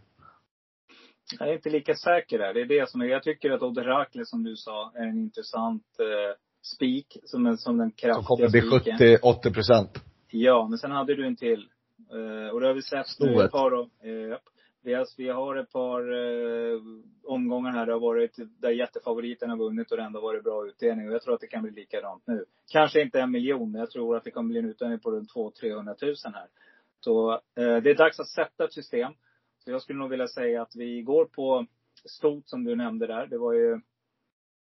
[1.39, 2.53] Jag är inte lika säker där.
[2.53, 5.17] Det är det som är, jag tycker att Odd Herakles som du sa är en
[5.17, 7.17] intressant eh, spik.
[7.23, 8.97] Som, en, som den kraftiga Som kommer bli spiken.
[8.97, 9.89] 70-80 procent.
[10.31, 11.67] Ja, men sen hade du en till.
[12.11, 13.45] Eh, och det har vi sett nu Stoet.
[13.45, 14.37] ett par av, eh,
[14.83, 16.81] vi, har, vi har ett par eh,
[17.23, 17.85] omgångar här.
[17.85, 21.07] Det har varit där jättefavoriten har vunnit och det ändå varit bra utdelning.
[21.07, 22.45] Och jag tror att det kan bli likadant nu.
[22.71, 25.29] Kanske inte en miljon, men jag tror att det kommer bli en utdelning på runt
[25.33, 26.47] 200 000 här.
[26.99, 29.13] Så eh, det är dags att sätta ett system.
[29.63, 31.65] Så jag skulle nog vilja säga att vi går på
[32.05, 33.27] stot som du nämnde där.
[33.27, 33.81] Det var ju,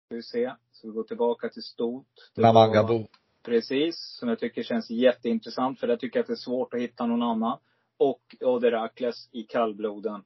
[0.06, 2.32] ska vi se, så vi går tillbaka till stot.
[2.36, 3.08] Namangabo.
[3.44, 5.80] Precis, som jag tycker känns jätteintressant.
[5.80, 7.60] För där tycker jag att det är svårt att hitta någon annan.
[7.98, 10.24] Och Oderakles i kallbloden.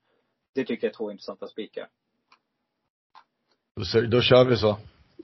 [0.54, 1.88] Det tycker jag är två intressanta spikar.
[3.76, 4.78] Då, då kör vi så.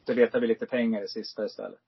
[0.06, 1.80] Då letar vi lite pengar i sista istället.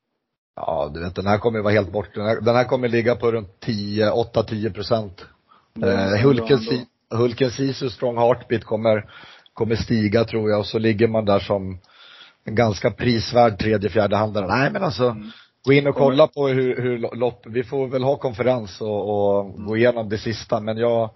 [0.56, 2.14] Ja, du vet den här kommer vara helt bort.
[2.16, 5.26] Den här, den här kommer ligga på runt 10, 8-10 procent.
[5.84, 6.88] Eh, Hulken, Si-
[7.18, 9.09] Hulken Sisu Strong Heartbeat kommer,
[9.53, 11.80] kommer stiga tror jag och så ligger man där som
[12.43, 14.47] en ganska prisvärd tredje, fjärde handlare.
[14.47, 15.28] Nej men alltså, Mm.
[15.66, 19.09] gå in och kolla på hur, hur lo- lopp, vi får väl ha konferens och,
[19.39, 21.09] och gå igenom det sista men jag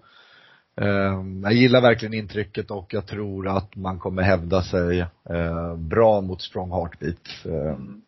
[0.82, 6.22] eh, jag gillar verkligen intrycket och jag tror att man kommer hävda sig eh, bra
[6.22, 7.46] mot Strong Heartbeat.
[7.46, 8.02] Eh, Mm.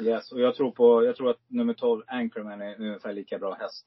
[0.00, 3.54] Yes, och jag tror på, jag tror att nummer 12, Anchorman, är ungefär lika bra
[3.60, 3.86] häst.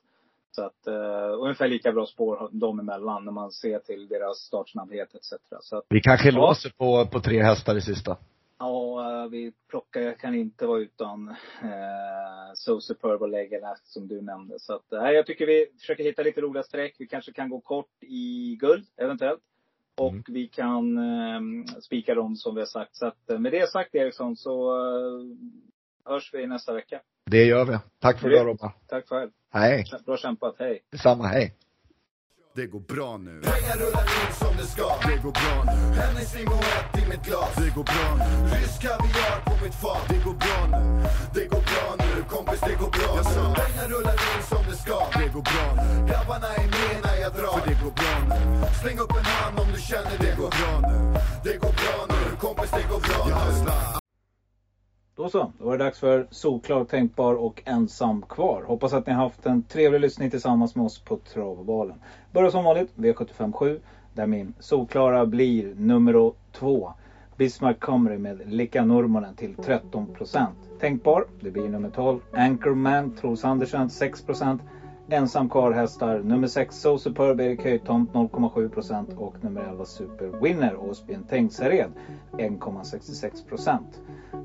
[0.51, 5.15] Så att, uh, ungefär lika bra spår de emellan när man ser till deras startsnabbhet
[5.15, 5.33] etc.
[5.61, 6.35] Så att, vi kanske Ja.
[6.35, 8.17] låser på, på tre hästar i sista.
[8.59, 14.07] ja, eh, vi plockar, jag kan inte vara utan uh, So Superb och Legalat som
[14.07, 14.59] du nämnde.
[14.59, 16.95] Så att, uh, jag tycker vi försöker hitta lite roliga streck.
[16.99, 19.41] Vi kanske kan gå kort i guld, eventuellt.
[19.97, 20.23] Och Mm.
[20.27, 22.95] vi kan um, spika dem som vi har sagt.
[22.95, 25.35] Så att, uh, med det sagt Eriksson så uh,
[26.05, 27.01] hörs vi nästa vecka.
[27.29, 27.77] Det gör vi.
[28.01, 28.71] Tack för Det- idag Robban.
[28.89, 29.29] Tack själv.
[29.53, 29.85] Hej.
[30.05, 30.55] Bra kämpat.
[30.59, 30.79] Hej.
[30.91, 31.55] Detsamma, hej.
[32.55, 33.41] Det går bra nu.
[33.41, 34.87] Pengar rullar in som det ska.
[35.09, 35.77] Det går bra nu.
[36.01, 37.53] Hennessy Moët i mitt glas.
[37.55, 38.29] Det går bra nu.
[38.55, 40.03] Rysk kaviar på mitt fat.
[40.09, 40.81] Det går bra nu.
[41.35, 42.09] Det går bra nu.
[42.33, 43.41] Kompis, det går bra nu.
[43.61, 44.97] Pengar rullar in som det ska.
[45.19, 45.87] Det går bra nu.
[46.09, 47.53] Grabbarna är med när jag drar.
[47.59, 48.37] För det går bra nu.
[48.81, 50.97] Släng upp en hand om du känner det går bra nu.
[51.45, 52.19] Det går bra nu.
[52.45, 53.98] Kompis, det går bra nu.
[55.19, 58.63] Då så, då var det dags för Solklar, Tänkbar och Ensam kvar.
[58.67, 61.95] Hoppas att ni har haft en trevlig lyssning tillsammans med oss på Travbalen.
[62.31, 63.79] Börjar som vanligt V757
[64.13, 66.93] där min Solklara blir nummer två.
[67.37, 70.47] Bismarck Comrie med Lika Normonen till 13%.
[70.79, 72.19] Tänkbar, det blir nummer 12.
[72.31, 74.59] Anchorman, Troels Andersen 6%.
[75.11, 81.23] Ensam karlhästar nummer 6 So Superb Erik Höjtomt 0,7% och nummer 11 Super Winner Åsbjörn
[81.23, 81.91] Tengsared
[82.31, 83.77] 1,66%.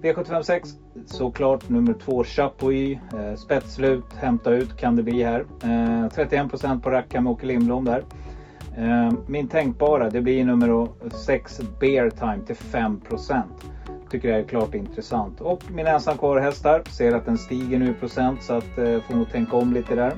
[0.03, 0.75] V756
[1.07, 5.41] såklart nummer 2 Chapuis eh, spetslut, hämta ut kan det bli här.
[5.63, 8.05] Eh, 31% på Racka med Åke Lindblom där.
[8.77, 13.43] Eh, min tänkbara det blir nummer 6 Bear Time till 5%.
[14.11, 15.41] Tycker det är klart intressant.
[15.41, 19.01] Och mina ensam kvar hästar ser att den stiger nu i procent så att eh,
[19.01, 20.13] får nog tänka om lite där.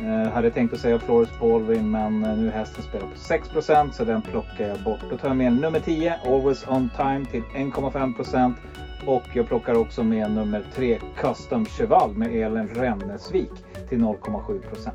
[0.00, 4.04] Eh, hade tänkt att säga Flores Baldwin men eh, nu hästen spelar på 6% så
[4.04, 5.00] den plockar jag bort.
[5.10, 8.52] Då tar jag med nummer 10 Always On Time till 1,5%
[9.06, 13.50] och jag plockar också med nummer 3 Custom Cheval med Elin Rennesvik
[13.88, 14.90] till 0,7%.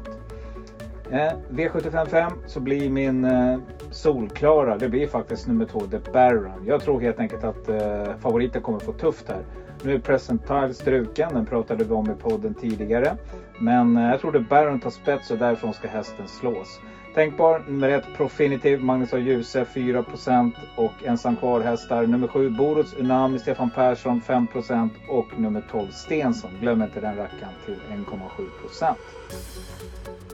[1.12, 3.58] Eh, V755 så blir min eh,
[3.91, 6.66] solklara, det blir faktiskt nummer 2 The Baron.
[6.66, 9.43] Jag tror helt enkelt att eh, favoriten kommer få tufft här.
[9.86, 10.41] Nu är Present
[10.75, 13.17] struken, den pratade vi om i podden tidigare.
[13.59, 16.79] Men eh, jag tror Baron tar spets och därifrån ska hästen slås.
[17.13, 19.17] Tänkbar nummer 1 Profinitiv, Magnus A.
[19.17, 25.63] Djuse 4% och ensam kvar hästar nummer 7 Boruts Unami, Stefan Persson 5% och nummer
[25.71, 28.95] 12 Stensson, glöm inte den rackaren till 1,7%.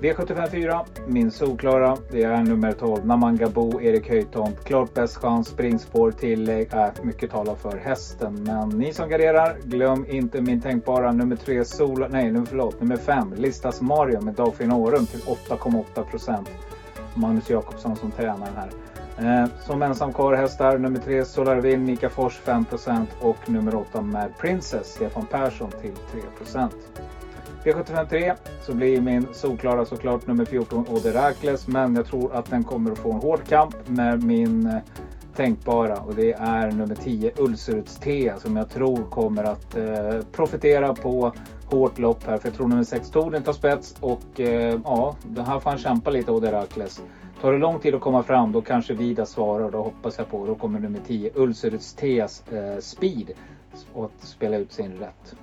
[0.02, 1.97] V754, min solklara.
[2.12, 4.64] Det är nummer 12, Namangabo, Erik Höjtomt.
[4.64, 6.74] Klart bäst chans, springspår, tillägg.
[6.74, 8.43] Äh, mycket talar för hästen.
[8.43, 12.06] Men ni som garderar, glöm inte min tänkbara nummer 3, Sol...
[12.10, 16.45] Nej, nu förlåt, nummer 5, Listas Mario med Dagfinn Årum till 8,8%.
[17.14, 18.70] Magnus Jakobsson som tränar den här.
[19.43, 24.88] Eh, som ensam hästar nummer 3 Solarvin, Mika Fors 5% och nummer 8 Mad Princess,
[24.88, 25.93] Stefan Persson till
[26.45, 26.70] 3%.
[27.64, 32.91] V753 så blir min solklara såklart nummer 14 Oderakles men jag tror att den kommer
[32.91, 34.78] att få en hård kamp med min eh,
[35.36, 40.93] tänkbara och det är nummer 10 Ulceruts T som jag tror kommer att eh, profitera
[40.93, 41.34] på
[41.66, 45.45] hårt lopp här för jag tror nummer 6 Torden tar spets och eh, ja, den
[45.45, 47.01] här får han kämpa lite Oderakles.
[47.41, 50.45] Tar det lång tid att komma fram då kanske Vida svarar då hoppas jag på.
[50.45, 52.41] Då kommer nummer 10 Ulceruts T's
[52.76, 53.32] eh, speed
[53.95, 55.36] att spela ut sin rätt.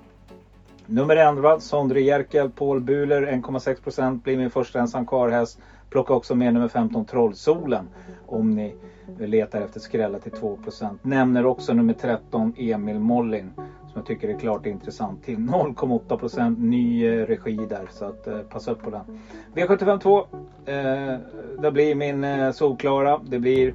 [0.89, 5.59] Nummer 11, Sondre Jerkel, Paul Buler 1,6% blir min första ensam karlhäst.
[5.91, 7.89] Plocka också med nummer 15 Trollsolen
[8.27, 8.75] om ni
[9.19, 10.99] letar efter skrälla till 2%.
[11.03, 16.59] Nämner också nummer 13 Emil Mollin som jag tycker är klart intressant till 0,8%.
[16.59, 19.21] ny eh, regi där så att eh, passa upp på den.
[19.55, 20.19] V75 2.
[20.19, 21.19] Eh,
[21.63, 23.21] det blir min eh, solklara.
[23.29, 23.75] Det blir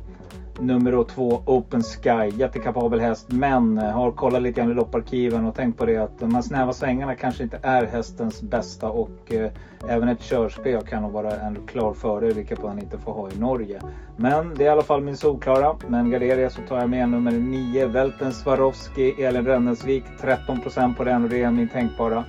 [0.60, 2.38] nummer två Open Sky.
[2.38, 6.20] Jättekapabel häst men eh, har kollat lite grann i lopparkiven och tänkt på det att
[6.20, 9.52] de här snäva svängarna kanske inte är hästens bästa och eh,
[9.88, 13.39] även ett körspel kan nog vara en klar fördel vilket man inte får ha i
[13.39, 13.82] Norge.
[14.18, 15.76] Men det är i alla fall min solklara.
[15.88, 21.24] Men garderar så tar jag med nummer 9 Velten Swarovski Elin Rennensvik 13% på den
[21.24, 22.24] och det är min tänkbara.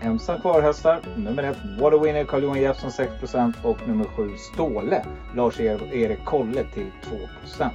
[0.00, 1.00] Ensam kvar-hästar.
[1.16, 5.04] Nummer 1 Waterwinner Carl-Johan Jeppsson 6% och nummer 7 Ståle
[5.36, 6.90] Lars-Erik Kolle till
[7.58, 7.70] 2%.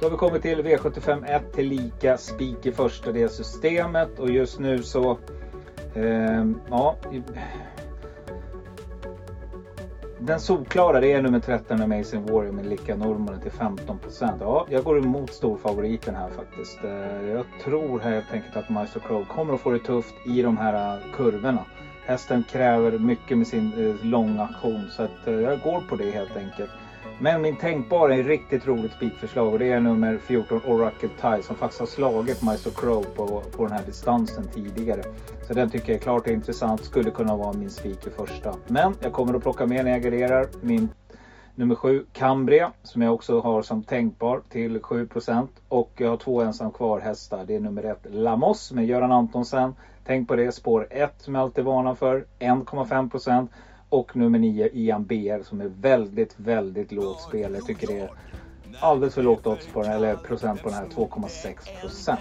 [0.00, 4.30] Då har vi kommit till V75 1 till lika spik i första det systemet och
[4.30, 5.18] just nu så
[5.94, 6.96] eh, ja
[10.28, 14.36] den solklara det är nummer 13 Amazing Warrior med Lika Norrman till 15%.
[14.40, 16.84] Ja, jag går emot storfavoriten här faktiskt.
[16.84, 20.56] Eh, jag tror helt enkelt att Maestro Crow kommer att få det tufft i de
[20.56, 21.64] här eh, kurvorna.
[22.06, 26.36] Hästen kräver mycket med sin eh, långa aktion så att jag går på det helt
[26.36, 26.70] enkelt.
[27.20, 31.42] Men min tänkbara är ett riktigt roligt spikförslag och det är nummer 14 Oracle Tie
[31.42, 35.02] som faktiskt har slagit Maestro Crow på, på den här distansen tidigare.
[35.46, 38.54] Så den tycker jag är klart intressant, skulle kunna vara min spik i första.
[38.66, 40.88] Men jag kommer att plocka med när jag garderar min
[41.54, 46.40] nummer 7 Cambria som jag också har som tänkbar till 7% och jag har två
[46.40, 47.44] ensam kvar hästar.
[47.46, 49.74] Det är nummer 1 Lamos med Göran Antonsen.
[50.06, 53.48] Tänk på det, spår 1 som jag alltid varnar för, 1,5
[53.88, 57.54] och nummer 9 Ian BR som är väldigt, väldigt lågt spel.
[57.54, 58.10] Jag tycker det är
[58.80, 62.20] alldeles för lågt odds på den, eller procent på den här 2,6 procent.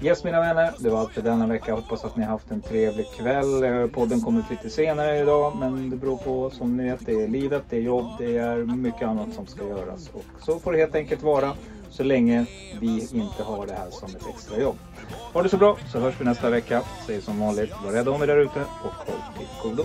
[0.00, 1.74] Yes mina vänner, det var allt för denna vecka.
[1.74, 3.64] Hoppas att ni har haft en trevlig kväll.
[3.64, 7.12] Eh, Podden kommer ut lite senare idag men det beror på som ni vet, det
[7.12, 10.10] är livet, det är jobb, det är mycket annat som ska göras.
[10.12, 11.52] Och så får det helt enkelt vara
[11.90, 12.46] så länge
[12.80, 14.76] vi inte har det här som ett extrajobb.
[15.32, 16.82] Ha det så bra så hörs vi nästa vecka.
[17.06, 19.84] Säger som vanligt, var rädda om er där ute och håll till godo